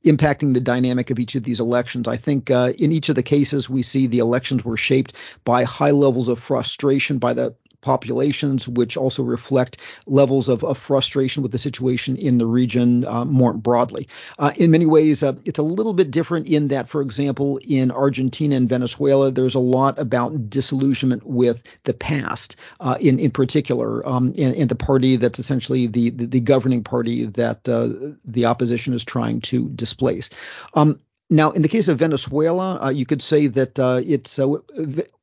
impacting 0.05 0.55
the 0.55 0.61
dynamic 0.61 1.11
of 1.11 1.19
each 1.19 1.35
of 1.35 1.43
these 1.43 1.61
elections. 1.61 2.07
I 2.07 2.17
think 2.17 2.51
uh, 2.51 2.73
in 2.79 2.93
each 2.93 3.09
of 3.09 3.17
the 3.17 3.23
cases 3.23 3.69
we 3.69 3.83
see 3.83 4.07
the 4.07 4.21
elections 4.21 4.65
were 4.65 4.77
shaped 4.77 5.15
by 5.45 5.65
high 5.65 5.91
levels 5.91 6.29
of 6.29 6.39
frustration 6.39 7.19
by 7.19 7.33
the 7.35 7.55
populations, 7.81 8.67
which 8.67 8.97
also 8.97 9.23
reflect 9.23 9.79
levels 10.07 10.49
of, 10.49 10.65
of 10.65 10.79
frustration 10.79 11.43
with 11.43 11.53
the 11.53 11.59
situation 11.59 12.17
in 12.17 12.39
the 12.39 12.47
region 12.47 13.07
uh, 13.07 13.25
more 13.25 13.53
broadly. 13.53 14.09
Uh, 14.39 14.53
in 14.57 14.71
many 14.71 14.87
ways, 14.87 15.23
uh, 15.23 15.35
it's 15.45 15.59
a 15.59 15.63
little 15.63 15.95
bit 15.95 16.11
different 16.11 16.47
in 16.49 16.69
that, 16.69 16.89
for 16.89 17.03
example, 17.03 17.59
in 17.65 17.91
Argentina 17.91 18.57
and 18.57 18.69
Venezuela, 18.69 19.31
there's 19.31 19.55
a 19.55 19.61
lot 19.61 19.99
about 19.99 20.51
disillusionment 20.51 21.25
with 21.25 21.63
the 21.85 21.95
past, 21.95 22.57
uh, 22.81 22.97
in 23.01 23.19
in 23.19 23.31
particular, 23.31 24.07
um, 24.07 24.35
and, 24.39 24.55
and, 24.55 24.69
the 24.69 24.75
party 24.75 25.17
that's 25.17 25.39
essentially 25.39 25.87
the 25.87 26.11
the, 26.11 26.27
the 26.27 26.41
governing 26.41 26.85
party 26.85 27.27
that 27.27 27.69
uh, 27.69 27.89
the 28.25 28.47
opposition 28.47 28.95
is 28.95 29.05
trying 29.05 29.41
to 29.41 29.69
displace. 29.71 30.31
Um, 30.75 31.01
now, 31.31 31.51
in 31.51 31.61
the 31.61 31.69
case 31.69 31.89
of 31.89 31.99
Venezuela, 31.99 32.85
uh, 32.85 32.89
you 32.89 33.05
could 33.05 33.21
say 33.21 33.49
that 33.49 33.79
uh, 33.79 34.01
it's 34.05 34.39
uh, 34.39 34.57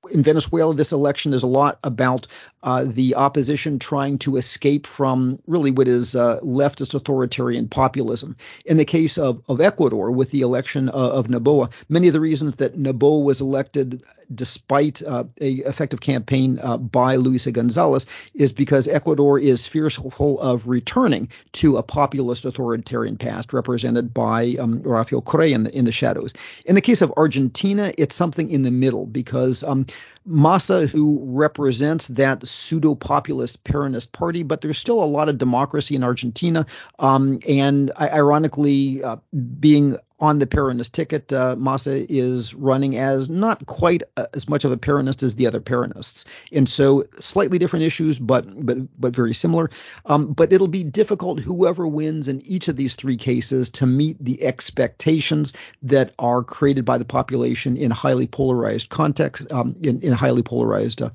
in 0.08 0.24
Venezuela, 0.24 0.74
this 0.74 0.92
election 0.92 1.34
is 1.34 1.44
a 1.44 1.48
lot 1.48 1.80
about 1.84 2.28
uh, 2.64 2.84
the 2.84 3.16
opposition 3.16 3.78
trying 3.78 4.18
to 4.18 4.38
escape 4.38 4.88
from 4.88 5.40
really 5.46 5.72
what 5.72 5.88
is 5.88 6.16
uh, 6.16 6.40
leftist 6.42 6.96
authoritarian 6.96 7.68
populism. 7.68 8.36
In 8.66 8.78
the 8.78 8.86
case 8.86 9.18
of, 9.18 9.44
of 9.48 9.62
Ecuador, 9.62 10.12
with 10.12 10.32
the 10.32 10.42
election 10.42 10.90
uh, 10.90 10.94
of 10.94 11.28
Noboa, 11.28 11.70
many 11.90 12.08
of 12.08 12.14
the 12.14 12.20
reasons 12.20 12.56
that 12.56 12.76
Noboa 12.76 13.24
was 13.24 13.40
elected 13.42 14.02
despite 14.34 15.04
uh, 15.04 15.26
a 15.40 15.52
effective 15.58 16.02
campaign 16.02 16.60
uh, 16.62 16.78
by 16.78 17.18
Luisa 17.18 17.52
Gonzalez 17.52 18.08
is 18.34 18.52
because 18.52 18.88
Ecuador 18.88 19.38
is 19.38 19.68
fearful 19.68 20.40
of 20.40 20.68
returning 20.68 21.30
to 21.54 21.78
a 21.78 21.84
populist 21.84 22.46
authoritarian 22.46 23.18
past 23.18 23.54
represented 23.54 24.14
by 24.14 24.56
um, 24.60 24.82
Rafael 24.82 25.22
Correa 25.22 25.56
in 25.56 25.64
the, 25.64 25.78
in 25.78 25.86
the 25.86 25.92
shadows. 25.92 26.34
In 26.66 26.74
the 26.74 26.82
case 26.82 27.04
of 27.04 27.14
Argentina, 27.16 27.94
it's 27.98 28.16
something 28.16 28.50
in 28.50 28.64
the 28.64 28.72
middle 28.72 29.06
because 29.06 29.64
um, 29.64 29.86
Massa, 30.26 30.88
who 30.88 31.20
represents 31.24 32.08
that 32.08 32.48
pseudo 32.48 32.96
populist 32.96 33.64
Peronist 33.64 34.12
party, 34.12 34.42
but 34.44 34.62
there's 34.62 34.80
still 34.80 35.04
a 35.04 35.06
lot 35.06 35.30
of 35.30 35.38
democracy 35.38 35.96
in 35.96 36.04
Argentina. 36.04 36.66
Um, 36.98 37.40
and 37.48 37.92
ironically, 38.00 39.04
uh, 39.04 39.18
being 39.60 39.98
on 40.20 40.40
the 40.40 40.48
Peronist 40.48 40.94
ticket, 40.94 41.32
uh, 41.34 41.56
Massa 41.58 42.12
is 42.12 42.54
running 42.54 42.98
as 42.98 43.28
not 43.30 43.66
quite 43.66 44.04
uh, 44.16 44.28
as 44.34 44.48
much 44.48 44.64
of 44.64 44.72
a 44.72 44.78
Peronist 44.78 45.24
as 45.24 45.36
the 45.36 45.48
other 45.48 45.60
Peronists, 45.60 46.26
and 46.54 46.70
so 46.70 47.06
slightly 47.20 47.60
different 47.60 47.84
issues, 47.84 48.18
but 48.18 48.46
but 48.66 48.78
but 49.00 49.16
very 49.16 49.34
similar. 49.34 49.70
Um, 50.06 50.32
but 50.32 50.54
it'll 50.54 50.70
be 50.70 50.84
difficult, 50.84 51.40
whoever 51.40 51.86
wins 51.86 52.28
in 52.30 52.42
each 52.46 52.70
of 52.70 52.78
these 52.78 52.96
three 52.96 53.18
cases, 53.18 53.70
to 53.72 53.86
meet 53.86 54.24
the 54.24 54.42
expectations 54.44 55.54
that 55.84 56.14
are 56.18 56.44
created 56.44 56.86
by 56.86 56.98
the 56.98 57.06
population 57.06 57.76
in 57.76 57.92
highly 57.92 58.28
polarized 58.28 58.90
context, 58.90 59.52
um, 59.52 59.76
in, 59.84 60.00
in 60.02 60.14
highly 60.14 60.44
polarized 60.44 61.02
uh, 61.02 61.10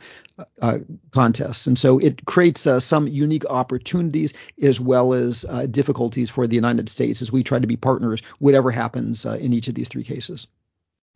uh, 0.60 0.78
contests. 1.10 1.66
And 1.66 1.78
so 1.78 1.98
it 1.98 2.24
creates 2.24 2.66
uh, 2.66 2.80
some 2.80 3.08
unique 3.08 3.44
opportunities 3.46 4.32
as 4.62 4.80
well 4.80 5.12
as 5.12 5.44
uh, 5.48 5.66
difficulties 5.66 6.30
for 6.30 6.46
the 6.46 6.56
United 6.56 6.88
States 6.88 7.22
as 7.22 7.32
we 7.32 7.42
try 7.42 7.58
to 7.58 7.66
be 7.66 7.76
partners, 7.76 8.22
whatever 8.38 8.70
happens 8.70 8.89
uh, 8.96 9.36
in 9.38 9.52
each 9.52 9.68
of 9.68 9.74
these 9.74 9.88
three 9.88 10.04
cases. 10.04 10.46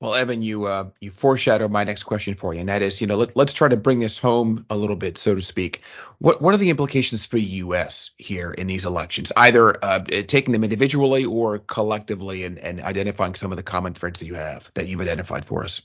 Well, 0.00 0.14
Evan, 0.14 0.42
you 0.42 0.64
uh, 0.64 0.90
you 1.00 1.10
foreshadowed 1.10 1.70
my 1.70 1.84
next 1.84 2.02
question 2.02 2.34
for 2.34 2.52
you, 2.52 2.60
and 2.60 2.68
that 2.68 2.82
is, 2.82 3.00
you 3.00 3.06
know, 3.06 3.16
let, 3.16 3.36
us 3.38 3.52
try 3.52 3.68
to 3.68 3.76
bring 3.76 4.00
this 4.00 4.18
home 4.18 4.66
a 4.68 4.76
little 4.76 4.96
bit, 4.96 5.16
so 5.16 5.34
to 5.34 5.40
speak. 5.40 5.82
What 6.18 6.42
what 6.42 6.52
are 6.52 6.58
the 6.58 6.68
implications 6.70 7.24
for 7.24 7.36
the 7.36 7.42
U.S. 7.42 8.10
here 8.18 8.50
in 8.50 8.66
these 8.66 8.84
elections, 8.84 9.32
either 9.36 9.72
uh, 9.82 10.00
taking 10.26 10.52
them 10.52 10.64
individually 10.64 11.24
or 11.24 11.60
collectively, 11.60 12.44
and, 12.44 12.58
and 12.58 12.80
identifying 12.80 13.34
some 13.34 13.52
of 13.52 13.56
the 13.56 13.62
common 13.62 13.94
threads 13.94 14.20
that 14.20 14.26
you 14.26 14.34
have 14.34 14.70
that 14.74 14.88
you've 14.88 15.00
identified 15.00 15.44
for 15.44 15.64
us? 15.64 15.80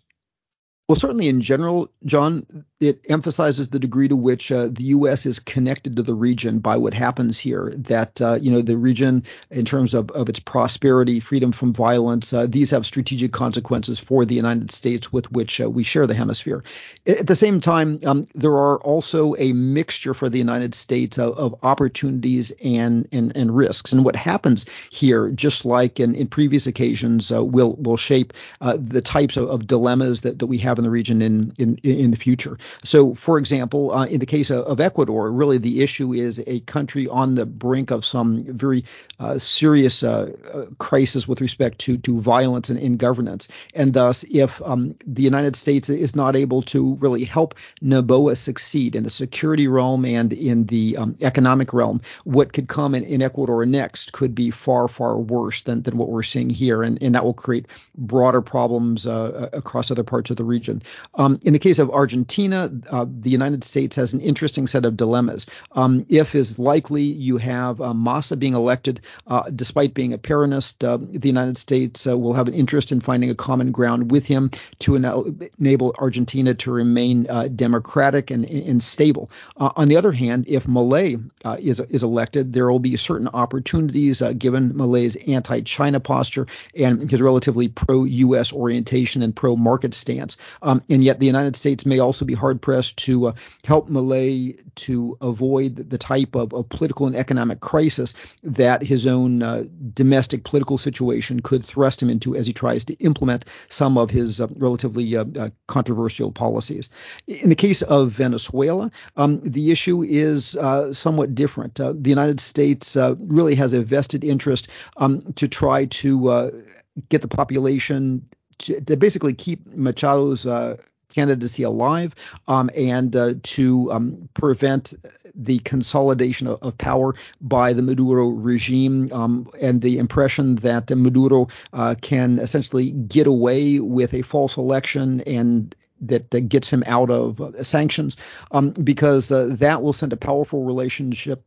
Well, 0.89 0.95
certainly 0.95 1.27
in 1.27 1.41
general, 1.41 1.91
John, 2.03 2.65
it 2.79 3.05
emphasizes 3.07 3.69
the 3.69 3.77
degree 3.77 4.07
to 4.07 4.15
which 4.15 4.51
uh, 4.51 4.69
the 4.71 4.85
U.S. 4.85 5.27
is 5.27 5.37
connected 5.37 5.97
to 5.97 6.01
the 6.01 6.15
region 6.15 6.57
by 6.57 6.77
what 6.77 6.95
happens 6.95 7.37
here. 7.37 7.71
That 7.77 8.19
uh, 8.19 8.39
you 8.41 8.49
know 8.49 8.63
the 8.63 8.75
region, 8.75 9.25
in 9.51 9.65
terms 9.65 9.93
of, 9.93 10.09
of 10.09 10.29
its 10.29 10.39
prosperity, 10.39 11.19
freedom 11.19 11.51
from 11.51 11.73
violence, 11.73 12.33
uh, 12.33 12.47
these 12.47 12.71
have 12.71 12.87
strategic 12.87 13.31
consequences 13.31 13.99
for 13.99 14.25
the 14.25 14.33
United 14.33 14.71
States 14.71 15.13
with 15.13 15.31
which 15.31 15.61
uh, 15.61 15.69
we 15.69 15.83
share 15.83 16.07
the 16.07 16.15
hemisphere. 16.15 16.63
At 17.05 17.27
the 17.27 17.35
same 17.35 17.59
time, 17.59 17.99
um, 18.03 18.23
there 18.33 18.53
are 18.53 18.79
also 18.79 19.35
a 19.37 19.53
mixture 19.53 20.15
for 20.15 20.27
the 20.27 20.39
United 20.39 20.73
States 20.73 21.19
of, 21.19 21.37
of 21.37 21.55
opportunities 21.61 22.51
and, 22.63 23.07
and 23.11 23.37
and 23.37 23.55
risks. 23.55 23.93
And 23.93 24.03
what 24.03 24.15
happens 24.15 24.65
here, 24.89 25.29
just 25.29 25.65
like 25.65 25.99
in, 25.99 26.15
in 26.15 26.25
previous 26.25 26.65
occasions, 26.65 27.31
uh, 27.31 27.45
will 27.45 27.75
will 27.75 27.97
shape 27.97 28.33
uh, 28.59 28.75
the 28.79 29.01
types 29.01 29.37
of, 29.37 29.49
of 29.49 29.67
dilemmas 29.67 30.21
that, 30.21 30.39
that 30.39 30.47
we 30.47 30.57
have 30.57 30.78
in 30.79 30.83
the 30.83 30.89
region 30.89 31.21
in 31.21 31.53
in 31.57 31.77
in 31.83 32.11
the 32.11 32.17
future. 32.17 32.57
So, 32.83 33.13
for 33.13 33.37
example, 33.37 33.91
uh, 33.91 34.05
in 34.05 34.19
the 34.19 34.25
case 34.25 34.49
of, 34.49 34.65
of, 34.65 34.79
Ecuador, 34.79 35.31
really 35.31 35.57
the 35.57 35.81
issue 35.83 36.13
is 36.13 36.41
a 36.47 36.61
country 36.61 37.07
on 37.07 37.35
the 37.35 37.45
brink 37.45 37.91
of 37.91 38.05
some 38.05 38.43
very 38.45 38.85
uh, 39.19 39.37
serious 39.37 40.03
uh, 40.03 40.31
uh 40.53 40.65
crisis 40.77 41.27
with 41.27 41.41
respect 41.41 41.79
to 41.79 41.97
to 41.99 42.19
violence 42.19 42.69
and 42.69 42.79
in 42.79 42.97
governance, 42.97 43.47
and 43.73 43.93
thus, 43.93 44.23
if 44.23 44.61
um, 44.63 44.95
the 45.05 45.23
United 45.23 45.55
States 45.55 45.89
is 45.89 46.15
not 46.15 46.35
able 46.35 46.61
to 46.63 46.95
really 46.95 47.25
help 47.25 47.55
Noboa 47.81 48.35
succeed 48.35 48.95
in 48.95 49.03
the 49.03 49.09
security 49.09 49.67
realm 49.67 50.05
and 50.05 50.33
in 50.33 50.65
the 50.65 50.97
um, 50.97 51.17
economic 51.21 51.73
realm, 51.73 52.01
what 52.23 52.53
could 52.53 52.67
come 52.67 52.95
in, 52.95 53.03
in 53.03 53.21
Ecuador 53.21 53.65
next 53.65 54.13
could 54.13 54.33
be 54.33 54.51
far 54.51 54.87
far 54.87 55.17
worse 55.17 55.63
than 55.63 55.83
than 55.83 55.97
what 55.97 56.09
we're 56.09 56.23
seeing 56.23 56.49
here, 56.49 56.83
and 56.83 57.01
and 57.03 57.15
that 57.15 57.23
will 57.23 57.33
create 57.33 57.67
broader 57.95 58.41
problems 58.41 59.05
uh, 59.05 59.49
across 59.53 59.91
other 59.91 60.03
parts 60.03 60.29
of 60.29 60.37
the 60.37 60.43
region 60.43 60.68
Um, 61.15 61.39
in 61.43 61.53
the 61.53 61.59
case 61.59 61.79
of 61.79 61.89
Argentina, 61.91 62.71
uh, 62.89 63.05
the 63.09 63.29
United 63.29 63.63
States 63.63 63.95
has 63.95 64.13
an 64.13 64.21
interesting 64.21 64.67
set 64.67 64.85
of 64.85 64.97
dilemmas. 64.97 65.47
Um, 65.71 66.05
if 66.09 66.35
is 66.35 66.59
likely 66.59 67.03
you 67.03 67.37
have 67.37 67.81
uh, 67.81 67.93
Massa 67.93 68.37
being 68.37 68.53
elected, 68.53 69.01
uh, 69.27 69.49
despite 69.49 69.93
being 69.93 70.13
a 70.13 70.17
Peronist, 70.17 70.87
uh, 70.87 70.97
the 70.97 71.27
United 71.27 71.57
States 71.57 72.07
uh, 72.07 72.17
will 72.17 72.33
have 72.33 72.47
an 72.47 72.53
interest 72.53 72.91
in 72.91 73.01
finding 73.01 73.29
a 73.29 73.35
common 73.35 73.71
ground 73.71 74.11
with 74.11 74.25
him 74.25 74.51
to 74.79 74.95
enable 74.95 75.95
Argentina 75.97 76.53
to 76.53 76.71
remain 76.71 77.27
uh, 77.29 77.47
democratic 77.47 78.31
and, 78.31 78.45
and 78.45 78.83
stable. 78.83 79.29
on 79.57 79.87
the 79.87 79.97
other 79.97 80.11
hand, 80.11 80.45
if 80.47 80.65
Milei 80.65 81.21
is 81.59 81.79
is 81.79 82.03
elected, 82.03 82.53
there 82.53 82.69
will 82.69 82.79
be 82.79 82.95
certain 82.95 83.27
opportunities 83.27 84.21
given 84.37 84.73
Milei's 84.73 85.15
anti-China 85.15 85.99
posture 85.99 86.47
and 86.75 87.09
his 87.09 87.21
relatively 87.21 87.67
pro-U.S. 87.67 88.53
orientation 88.53 89.21
and 89.23 89.35
pro-market 89.35 89.93
stance. 89.93 90.37
Um, 90.61 90.83
and 90.89 91.03
yet, 91.03 91.19
the 91.19 91.25
United 91.25 91.55
States 91.55 91.85
may 91.85 91.99
also 91.99 92.25
be 92.25 92.33
hard 92.33 92.61
pressed 92.61 92.97
to 92.97 93.27
uh, 93.27 93.33
help 93.63 93.89
Milei 93.89 94.59
to 94.75 95.17
avoid 95.21 95.89
the 95.89 95.97
type 95.97 96.35
of, 96.35 96.53
of, 96.53 96.69
political 96.69 97.07
and 97.07 97.15
economic 97.15 97.59
crisis 97.59 98.13
that 98.43 98.81
his 98.81 99.07
own 99.07 99.41
uh, 99.41 99.63
domestic 99.93 100.43
political 100.43 100.77
situation 100.77 101.41
could 101.41 101.65
thrust 101.65 102.01
him 102.01 102.09
into 102.09 102.35
as 102.35 102.47
he 102.47 102.53
tries 102.53 102.85
to 102.85 102.93
implement 102.95 103.45
some 103.69 103.97
of 103.97 104.09
his 104.09 104.39
uh, 104.39 104.47
relatively 104.55 105.15
uh, 105.15 105.25
uh, 105.37 105.49
controversial 105.67 106.31
policies. 106.31 106.89
In 107.27 107.49
the 107.49 107.55
case 107.55 107.81
of 107.81 108.11
Venezuela, 108.11 108.91
um, 109.17 109.41
the 109.43 109.71
issue 109.71 110.03
is 110.03 110.55
uh, 110.55 110.93
somewhat 110.93 111.35
different. 111.35 111.75
the 111.75 112.09
United 112.09 112.39
States 112.39 112.97
really 113.19 113.55
has 113.55 113.73
a 113.73 113.81
vested 113.81 114.23
interest 114.23 114.67
um, 114.97 115.33
to 115.33 115.47
try 115.47 115.85
to 115.85 116.63
get 117.07 117.21
the 117.21 117.27
population 117.27 118.27
to, 118.59 118.97
basically 118.97 119.33
keep 119.33 119.65
Machado's 119.75 120.45
uh, 120.45 120.77
candidacy 121.09 121.63
alive 121.63 122.15
um, 122.47 122.69
and 122.75 123.15
uh, 123.15 123.33
to 123.43 123.91
um, 123.91 124.29
prevent 124.33 124.93
the 125.35 125.59
consolidation 125.59 126.47
of, 126.47 126.61
of, 126.61 126.77
power 126.77 127.15
by 127.41 127.73
the 127.73 127.81
Maduro 127.81 128.27
regime 128.27 129.09
um, 129.11 129.49
and 129.59 129.81
the 129.81 129.97
impression 129.97 130.55
that 130.55 130.89
Maduro 130.91 131.47
uh, 131.73 131.95
can 131.99 132.39
essentially 132.39 132.91
get 132.91 133.27
away 133.27 133.79
with 133.79 134.13
a 134.13 134.21
false 134.21 134.57
election 134.57 135.21
and 135.21 135.75
that, 136.01 136.31
that 136.31 136.41
gets 136.41 136.71
him 136.71 136.83
out 136.85 137.09
of 137.09 137.41
uh, 137.41 137.63
sanctions 137.63 138.15
um, 138.51 138.69
because 138.71 139.31
uh, 139.31 139.47
that 139.59 139.81
will 139.81 139.93
send 139.93 140.13
a 140.13 140.17
powerful 140.17 140.63
relationship 140.63 141.43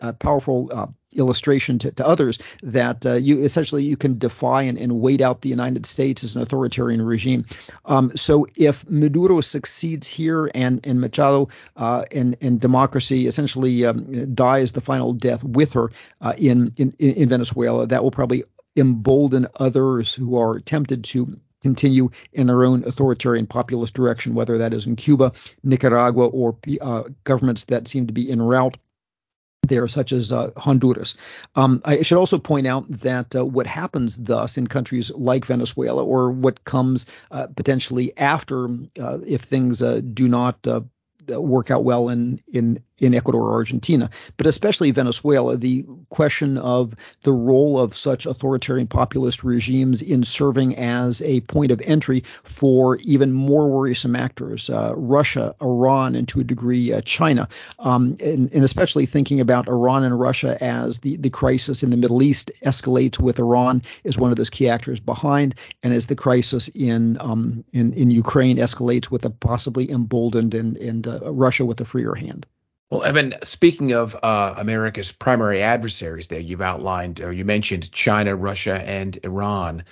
a 0.00 0.12
powerful 0.12 0.70
uh, 0.72 0.86
illustration 1.12 1.78
to, 1.78 1.90
to 1.92 2.06
others 2.06 2.38
that 2.62 3.04
uh, 3.04 3.14
you 3.14 3.42
essentially 3.42 3.82
you 3.82 3.96
can 3.96 4.18
defy 4.18 4.62
and, 4.62 4.78
and, 4.78 5.00
wait 5.00 5.20
out 5.20 5.40
the 5.40 5.48
United 5.48 5.86
States 5.86 6.22
as 6.22 6.36
an 6.36 6.42
authoritarian 6.42 7.02
regime. 7.02 7.44
Um, 7.84 8.16
so 8.16 8.46
if 8.56 8.88
Maduro 8.88 9.40
succeeds 9.40 10.06
here 10.06 10.50
and 10.54 10.86
and 10.86 11.00
Machado 11.00 11.48
uh, 11.76 12.04
and 12.12 12.36
and 12.40 12.60
democracy 12.60 13.26
essentially 13.26 13.84
um, 13.86 14.34
dies 14.34 14.72
the 14.72 14.80
final 14.80 15.12
death 15.12 15.42
with 15.42 15.72
her 15.72 15.90
uh, 16.20 16.34
in, 16.36 16.72
in 16.76 16.92
in 16.98 17.28
Venezuela, 17.28 17.86
that 17.86 18.02
will 18.02 18.10
probably 18.10 18.44
embolden 18.76 19.48
others 19.58 20.14
who 20.14 20.38
are 20.38 20.60
tempted 20.60 21.04
to 21.04 21.36
continue 21.60 22.10
in 22.32 22.46
their 22.46 22.64
own 22.64 22.84
authoritarian 22.84 23.46
populist 23.46 23.94
direction, 23.94 24.34
whether 24.34 24.58
that 24.58 24.72
is 24.72 24.86
in 24.86 24.96
Cuba, 24.96 25.32
Nicaragua, 25.62 26.26
or 26.26 26.56
uh, 26.80 27.02
governments 27.24 27.64
that 27.64 27.88
seem 27.88 28.06
to 28.06 28.12
be 28.12 28.30
en 28.30 28.40
route 28.40 28.76
there, 29.62 29.88
such 29.88 30.12
as 30.12 30.32
uh, 30.32 30.50
Honduras. 30.56 31.14
Um, 31.54 31.80
I 31.84 32.02
should 32.02 32.18
also 32.18 32.38
point 32.38 32.66
out 32.66 32.86
that 32.88 33.34
uh, 33.34 33.44
what 33.44 33.66
happens 33.66 34.16
thus 34.16 34.58
in 34.58 34.66
countries 34.66 35.10
like 35.10 35.44
Venezuela, 35.44 36.04
or 36.04 36.30
what 36.30 36.64
comes 36.64 37.06
uh, 37.30 37.46
potentially 37.48 38.16
after, 38.16 38.68
uh, 39.00 39.18
if 39.26 39.42
things 39.42 39.82
uh, 39.82 40.00
do 40.12 40.28
not 40.28 40.66
uh, 40.66 40.80
work 41.38 41.70
out 41.70 41.84
well 41.84 42.08
in 42.08 42.40
in 42.52 42.82
in 43.00 43.14
Ecuador 43.14 43.48
or 43.48 43.52
Argentina, 43.54 44.10
but 44.36 44.46
especially 44.46 44.90
Venezuela, 44.90 45.56
the 45.56 45.86
question 46.10 46.58
of 46.58 46.94
the 47.22 47.32
role 47.32 47.80
of 47.80 47.96
such 47.96 48.26
authoritarian 48.26 48.86
populist 48.86 49.42
regimes 49.42 50.02
in 50.02 50.22
serving 50.22 50.76
as 50.76 51.22
a 51.22 51.40
point 51.40 51.72
of 51.72 51.80
entry 51.80 52.24
for 52.44 52.96
even 52.96 53.32
more 53.32 53.68
worrisome 53.68 54.14
actors, 54.14 54.68
uh, 54.68 54.92
Russia, 54.94 55.54
Iran, 55.62 56.14
and 56.14 56.28
to 56.28 56.40
a 56.40 56.44
degree 56.44 56.92
uh, 56.92 57.00
China, 57.00 57.48
um, 57.78 58.16
and, 58.20 58.52
and, 58.52 58.64
especially 58.64 59.06
thinking 59.06 59.40
about 59.40 59.68
Iran 59.68 60.04
and 60.04 60.18
Russia 60.18 60.62
as 60.62 61.00
the, 61.00 61.16
the 61.16 61.30
crisis 61.30 61.82
in 61.82 61.90
the 61.90 61.96
Middle 61.96 62.22
East 62.22 62.52
escalates 62.64 63.18
with 63.18 63.38
Iran 63.38 63.82
as 64.04 64.18
one 64.18 64.30
of 64.30 64.36
those 64.36 64.50
key 64.50 64.68
actors 64.68 65.00
behind, 65.00 65.54
and 65.82 65.94
as 65.94 66.06
the 66.06 66.14
crisis 66.14 66.68
in 66.68 67.16
um, 67.20 67.64
in, 67.72 67.94
in 67.94 68.10
Ukraine 68.10 68.58
escalates 68.58 69.10
with 69.10 69.24
a 69.24 69.30
possibly 69.30 69.90
emboldened 69.90 70.54
and, 70.54 70.76
and 70.76 71.06
uh, 71.06 71.19
Russia 71.24 71.64
with 71.64 71.80
a 71.80 71.84
freer 71.84 72.14
hand. 72.14 72.46
Well, 72.90 73.04
Evan, 73.04 73.34
speaking 73.44 73.92
of 73.92 74.16
uh, 74.20 74.54
America's 74.56 75.12
primary 75.12 75.62
adversaries 75.62 76.26
there, 76.26 76.40
you've 76.40 76.60
outlined 76.60 77.20
or 77.20 77.32
you 77.32 77.44
mentioned 77.44 77.92
China, 77.92 78.34
Russia, 78.34 78.82
and 78.84 79.18
Iran. 79.24 79.84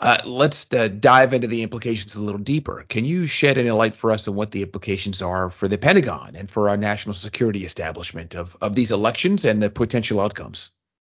Uh, 0.00 0.18
let's 0.24 0.66
uh, 0.74 0.88
dive 0.88 1.34
into 1.34 1.46
the 1.46 1.62
implications 1.62 2.14
a 2.14 2.20
little 2.20 2.40
deeper. 2.40 2.84
Can 2.88 3.04
you 3.04 3.26
shed 3.26 3.58
any 3.58 3.70
light 3.70 3.94
for 3.94 4.10
us 4.10 4.26
on 4.28 4.34
what 4.34 4.50
the 4.50 4.62
implications 4.62 5.22
are 5.22 5.50
for 5.50 5.68
the 5.68 5.78
Pentagon 5.78 6.34
and 6.34 6.50
for 6.50 6.68
our 6.68 6.76
national 6.76 7.14
security 7.14 7.64
establishment 7.64 8.34
of, 8.34 8.56
of 8.60 8.74
these 8.74 8.90
elections 8.90 9.44
and 9.44 9.62
the 9.62 9.70
potential 9.70 10.20
outcomes? 10.20 10.70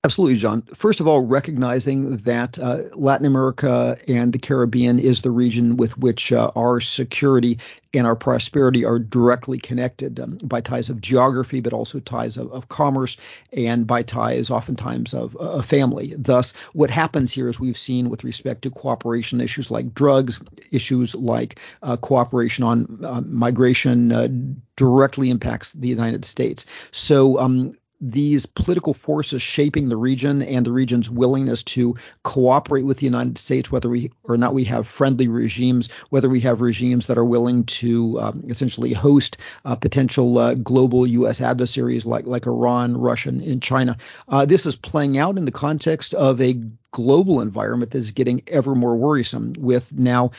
Absolutely, 0.06 0.36
John. 0.36 0.62
First 0.62 1.00
of 1.00 1.08
all, 1.08 1.22
recognizing 1.22 2.18
that 2.18 2.60
uh, 2.60 2.84
Latin 2.94 3.26
America 3.26 3.98
and 4.06 4.32
the 4.32 4.38
Caribbean 4.38 5.00
is 5.00 5.22
the 5.22 5.32
region 5.32 5.76
with 5.76 5.98
which 5.98 6.32
uh, 6.32 6.52
our 6.54 6.78
security 6.80 7.58
and 7.92 8.06
our 8.06 8.14
prosperity 8.14 8.84
are 8.84 9.00
directly 9.00 9.58
connected 9.58 10.20
um, 10.20 10.38
by 10.44 10.60
ties 10.60 10.90
of 10.90 11.00
geography, 11.00 11.58
but 11.58 11.72
also 11.72 11.98
ties 11.98 12.36
of, 12.36 12.52
of 12.52 12.68
commerce 12.68 13.16
and 13.52 13.84
by 13.88 14.04
ties 14.04 14.48
oftentimes 14.48 15.12
of 15.12 15.36
a 15.40 15.60
family. 15.64 16.14
Thus, 16.16 16.52
what 16.72 16.88
happens 16.88 17.32
here, 17.32 17.48
as 17.48 17.58
we've 17.58 17.76
seen 17.76 18.08
with 18.08 18.22
respect 18.22 18.62
to 18.62 18.70
cooperation 18.70 19.40
issues 19.40 19.72
like 19.72 19.92
drugs, 19.92 20.40
issues 20.70 21.16
like 21.16 21.58
uh, 21.82 21.96
cooperation 21.96 22.62
on 22.62 23.04
uh, 23.04 23.22
migration, 23.22 24.12
uh, 24.12 24.28
directly 24.76 25.30
impacts 25.30 25.72
the 25.72 25.88
United 25.88 26.24
States. 26.24 26.64
So, 26.92 27.40
um, 27.40 27.72
these 28.00 28.44
political 28.46 28.92
forces 28.92 29.40
shaping 29.40 29.88
the 29.88 29.96
region 29.96 30.42
and 30.42 30.66
the 30.66 30.72
region's 30.72 31.08
willingness 31.08 31.62
to 31.62 31.96
cooperate 32.22 32.84
with 32.84 32.98
the 32.98 33.06
United 33.06 33.38
States, 33.38 33.72
whether 33.72 33.88
we 33.88 34.12
or 34.24 34.36
not 34.36 34.54
we 34.54 34.64
have 34.64 34.86
friendly 34.86 35.28
regimes, 35.28 35.88
whether 36.10 36.28
we 36.28 36.40
have 36.40 36.60
regimes 36.60 37.06
that 37.06 37.18
are 37.18 37.24
willing 37.24 37.64
to 37.64 38.20
um, 38.20 38.44
essentially 38.48 38.92
host 38.92 39.38
uh, 39.64 39.74
potential 39.74 40.38
uh, 40.38 40.54
global 40.54 41.06
U.S. 41.06 41.40
adversaries 41.40 42.04
like 42.04 42.26
like 42.26 42.46
Iran, 42.46 42.96
Russia, 42.96 43.30
and 43.30 43.62
China. 43.62 43.96
Uh, 44.28 44.44
this 44.44 44.66
is 44.66 44.76
playing 44.76 45.16
out 45.16 45.38
in 45.38 45.44
the 45.44 45.52
context 45.52 46.12
of 46.14 46.40
a 46.40 46.60
global 46.90 47.40
environment 47.40 47.92
that 47.92 47.98
is 47.98 48.10
getting 48.10 48.42
ever 48.46 48.74
more 48.74 48.96
worrisome, 48.96 49.54
with 49.58 49.92
now 49.92 50.32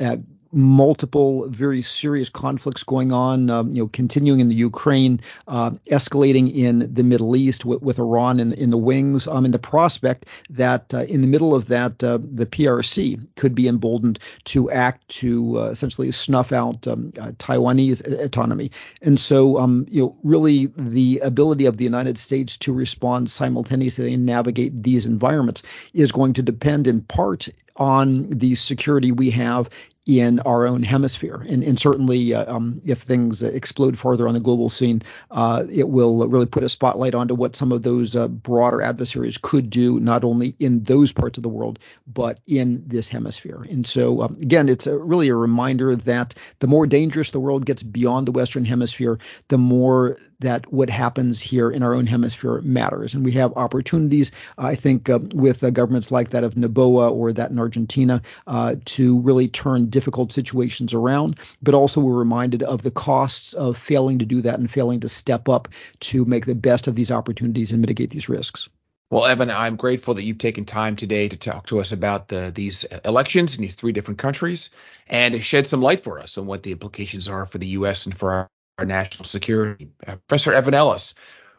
uh, 0.00 0.16
multiple 0.52 1.48
very 1.48 1.82
serious 1.82 2.28
conflicts 2.28 2.82
going 2.82 3.10
on, 3.10 3.48
um, 3.50 3.72
you 3.72 3.82
know, 3.82 3.88
continuing 3.88 4.40
in 4.40 4.48
the 4.48 4.54
Ukraine, 4.54 5.20
uh, 5.48 5.70
escalating 5.86 6.54
in 6.54 6.92
the 6.92 7.02
Middle 7.02 7.34
East 7.34 7.64
with, 7.64 7.82
with 7.82 7.98
Iran 7.98 8.38
in, 8.38 8.52
in 8.52 8.70
the 8.70 8.76
wings, 8.76 9.26
um, 9.26 9.44
and 9.44 9.54
the 9.54 9.58
prospect 9.58 10.26
that 10.50 10.92
uh, 10.94 11.04
in 11.04 11.22
the 11.22 11.26
middle 11.26 11.54
of 11.54 11.68
that, 11.68 12.04
uh, 12.04 12.18
the 12.20 12.46
PRC 12.46 13.26
could 13.36 13.54
be 13.54 13.66
emboldened 13.66 14.18
to 14.44 14.70
act 14.70 15.08
to 15.08 15.58
uh, 15.58 15.64
essentially 15.64 16.12
snuff 16.12 16.52
out 16.52 16.86
um, 16.86 17.12
uh, 17.18 17.32
Taiwanese 17.32 18.06
autonomy. 18.22 18.70
And 19.00 19.18
so, 19.18 19.58
um, 19.58 19.86
you 19.88 20.02
know, 20.02 20.16
really 20.22 20.66
the 20.76 21.20
ability 21.20 21.66
of 21.66 21.76
the 21.78 21.84
United 21.84 22.18
States 22.18 22.56
to 22.58 22.72
respond 22.72 23.30
simultaneously 23.30 24.12
and 24.12 24.26
navigate 24.26 24.82
these 24.82 25.06
environments 25.06 25.62
is 25.94 26.12
going 26.12 26.34
to 26.34 26.42
depend 26.42 26.86
in 26.86 27.00
part 27.00 27.48
on 27.76 28.28
the 28.30 28.54
security 28.54 29.12
we 29.12 29.30
have 29.30 29.70
in 30.04 30.40
our 30.40 30.66
own 30.66 30.82
hemisphere. 30.82 31.44
And, 31.48 31.62
and 31.62 31.78
certainly, 31.78 32.34
uh, 32.34 32.52
um, 32.52 32.82
if 32.84 33.02
things 33.02 33.42
explode 33.42 33.96
farther 33.96 34.26
on 34.26 34.34
the 34.34 34.40
global 34.40 34.68
scene, 34.68 35.02
uh, 35.30 35.64
it 35.70 35.88
will 35.88 36.26
really 36.26 36.46
put 36.46 36.64
a 36.64 36.68
spotlight 36.68 37.14
onto 37.14 37.34
what 37.34 37.54
some 37.54 37.70
of 37.70 37.84
those 37.84 38.16
uh, 38.16 38.26
broader 38.26 38.82
adversaries 38.82 39.38
could 39.38 39.70
do, 39.70 40.00
not 40.00 40.24
only 40.24 40.56
in 40.58 40.82
those 40.82 41.12
parts 41.12 41.38
of 41.38 41.42
the 41.42 41.48
world, 41.48 41.78
but 42.06 42.40
in 42.48 42.82
this 42.88 43.08
hemisphere. 43.08 43.64
And 43.70 43.86
so, 43.86 44.22
um, 44.22 44.36
again, 44.40 44.68
it's 44.68 44.88
a, 44.88 44.98
really 44.98 45.28
a 45.28 45.36
reminder 45.36 45.94
that 45.94 46.34
the 46.58 46.66
more 46.66 46.86
dangerous 46.86 47.30
the 47.30 47.40
world 47.40 47.64
gets 47.64 47.84
beyond 47.84 48.26
the 48.26 48.32
Western 48.32 48.64
Hemisphere, 48.64 49.20
the 49.48 49.58
more 49.58 50.16
that 50.40 50.72
what 50.72 50.90
happens 50.90 51.40
here 51.40 51.70
in 51.70 51.84
our 51.84 51.94
own 51.94 52.06
hemisphere 52.06 52.60
matters. 52.62 53.14
And 53.14 53.24
we 53.24 53.32
have 53.32 53.52
opportunities, 53.56 54.32
I 54.58 54.74
think, 54.74 55.08
uh, 55.08 55.20
with 55.32 55.62
uh, 55.62 55.70
governments 55.70 56.10
like 56.10 56.30
that 56.30 56.42
of 56.42 56.54
Noboa 56.54 57.12
or 57.12 57.32
that 57.32 57.52
in 57.52 57.60
Argentina 57.62 58.22
uh, 58.46 58.76
to 58.84 59.20
really 59.20 59.48
turn 59.48 59.88
difficult 59.88 60.32
situations 60.32 60.92
around, 60.94 61.38
but 61.62 61.74
also 61.74 62.00
we're 62.00 62.18
reminded 62.18 62.62
of 62.62 62.82
the 62.82 62.90
costs 62.90 63.54
of 63.54 63.78
failing 63.78 64.18
to 64.18 64.26
do 64.26 64.42
that 64.42 64.58
and 64.58 64.70
failing 64.70 65.00
to 65.00 65.08
step 65.08 65.48
up 65.48 65.68
to 66.00 66.24
make 66.24 66.46
the 66.46 66.54
best 66.54 66.88
of 66.88 66.94
these 66.94 67.10
opportunities 67.10 67.72
and 67.72 67.80
mitigate 67.80 68.10
these 68.10 68.28
risks. 68.28 68.68
Well, 69.12 69.26
Evan, 69.26 69.50
I'm 69.50 69.76
grateful 69.76 70.14
that 70.14 70.24
you've 70.24 70.38
taken 70.38 70.64
time 70.64 70.96
today 70.96 71.28
to 71.28 71.36
talk 71.36 71.66
to 71.66 71.80
us 71.80 71.92
about 71.92 72.28
the, 72.28 72.50
these 72.54 72.84
elections 73.04 73.54
in 73.54 73.60
these 73.60 73.74
three 73.74 73.92
different 73.92 74.18
countries 74.18 74.70
and 75.06 75.44
shed 75.44 75.66
some 75.66 75.82
light 75.82 76.00
for 76.00 76.18
us 76.18 76.38
on 76.38 76.46
what 76.46 76.62
the 76.62 76.72
implications 76.72 77.28
are 77.28 77.44
for 77.44 77.58
the 77.58 77.66
U.S. 77.78 78.06
and 78.06 78.16
for 78.16 78.32
our, 78.32 78.48
our 78.78 78.86
national 78.86 79.26
security. 79.26 79.90
Uh, 80.06 80.16
professor 80.16 80.54
Evan 80.54 80.72
Ellis, 80.72 81.14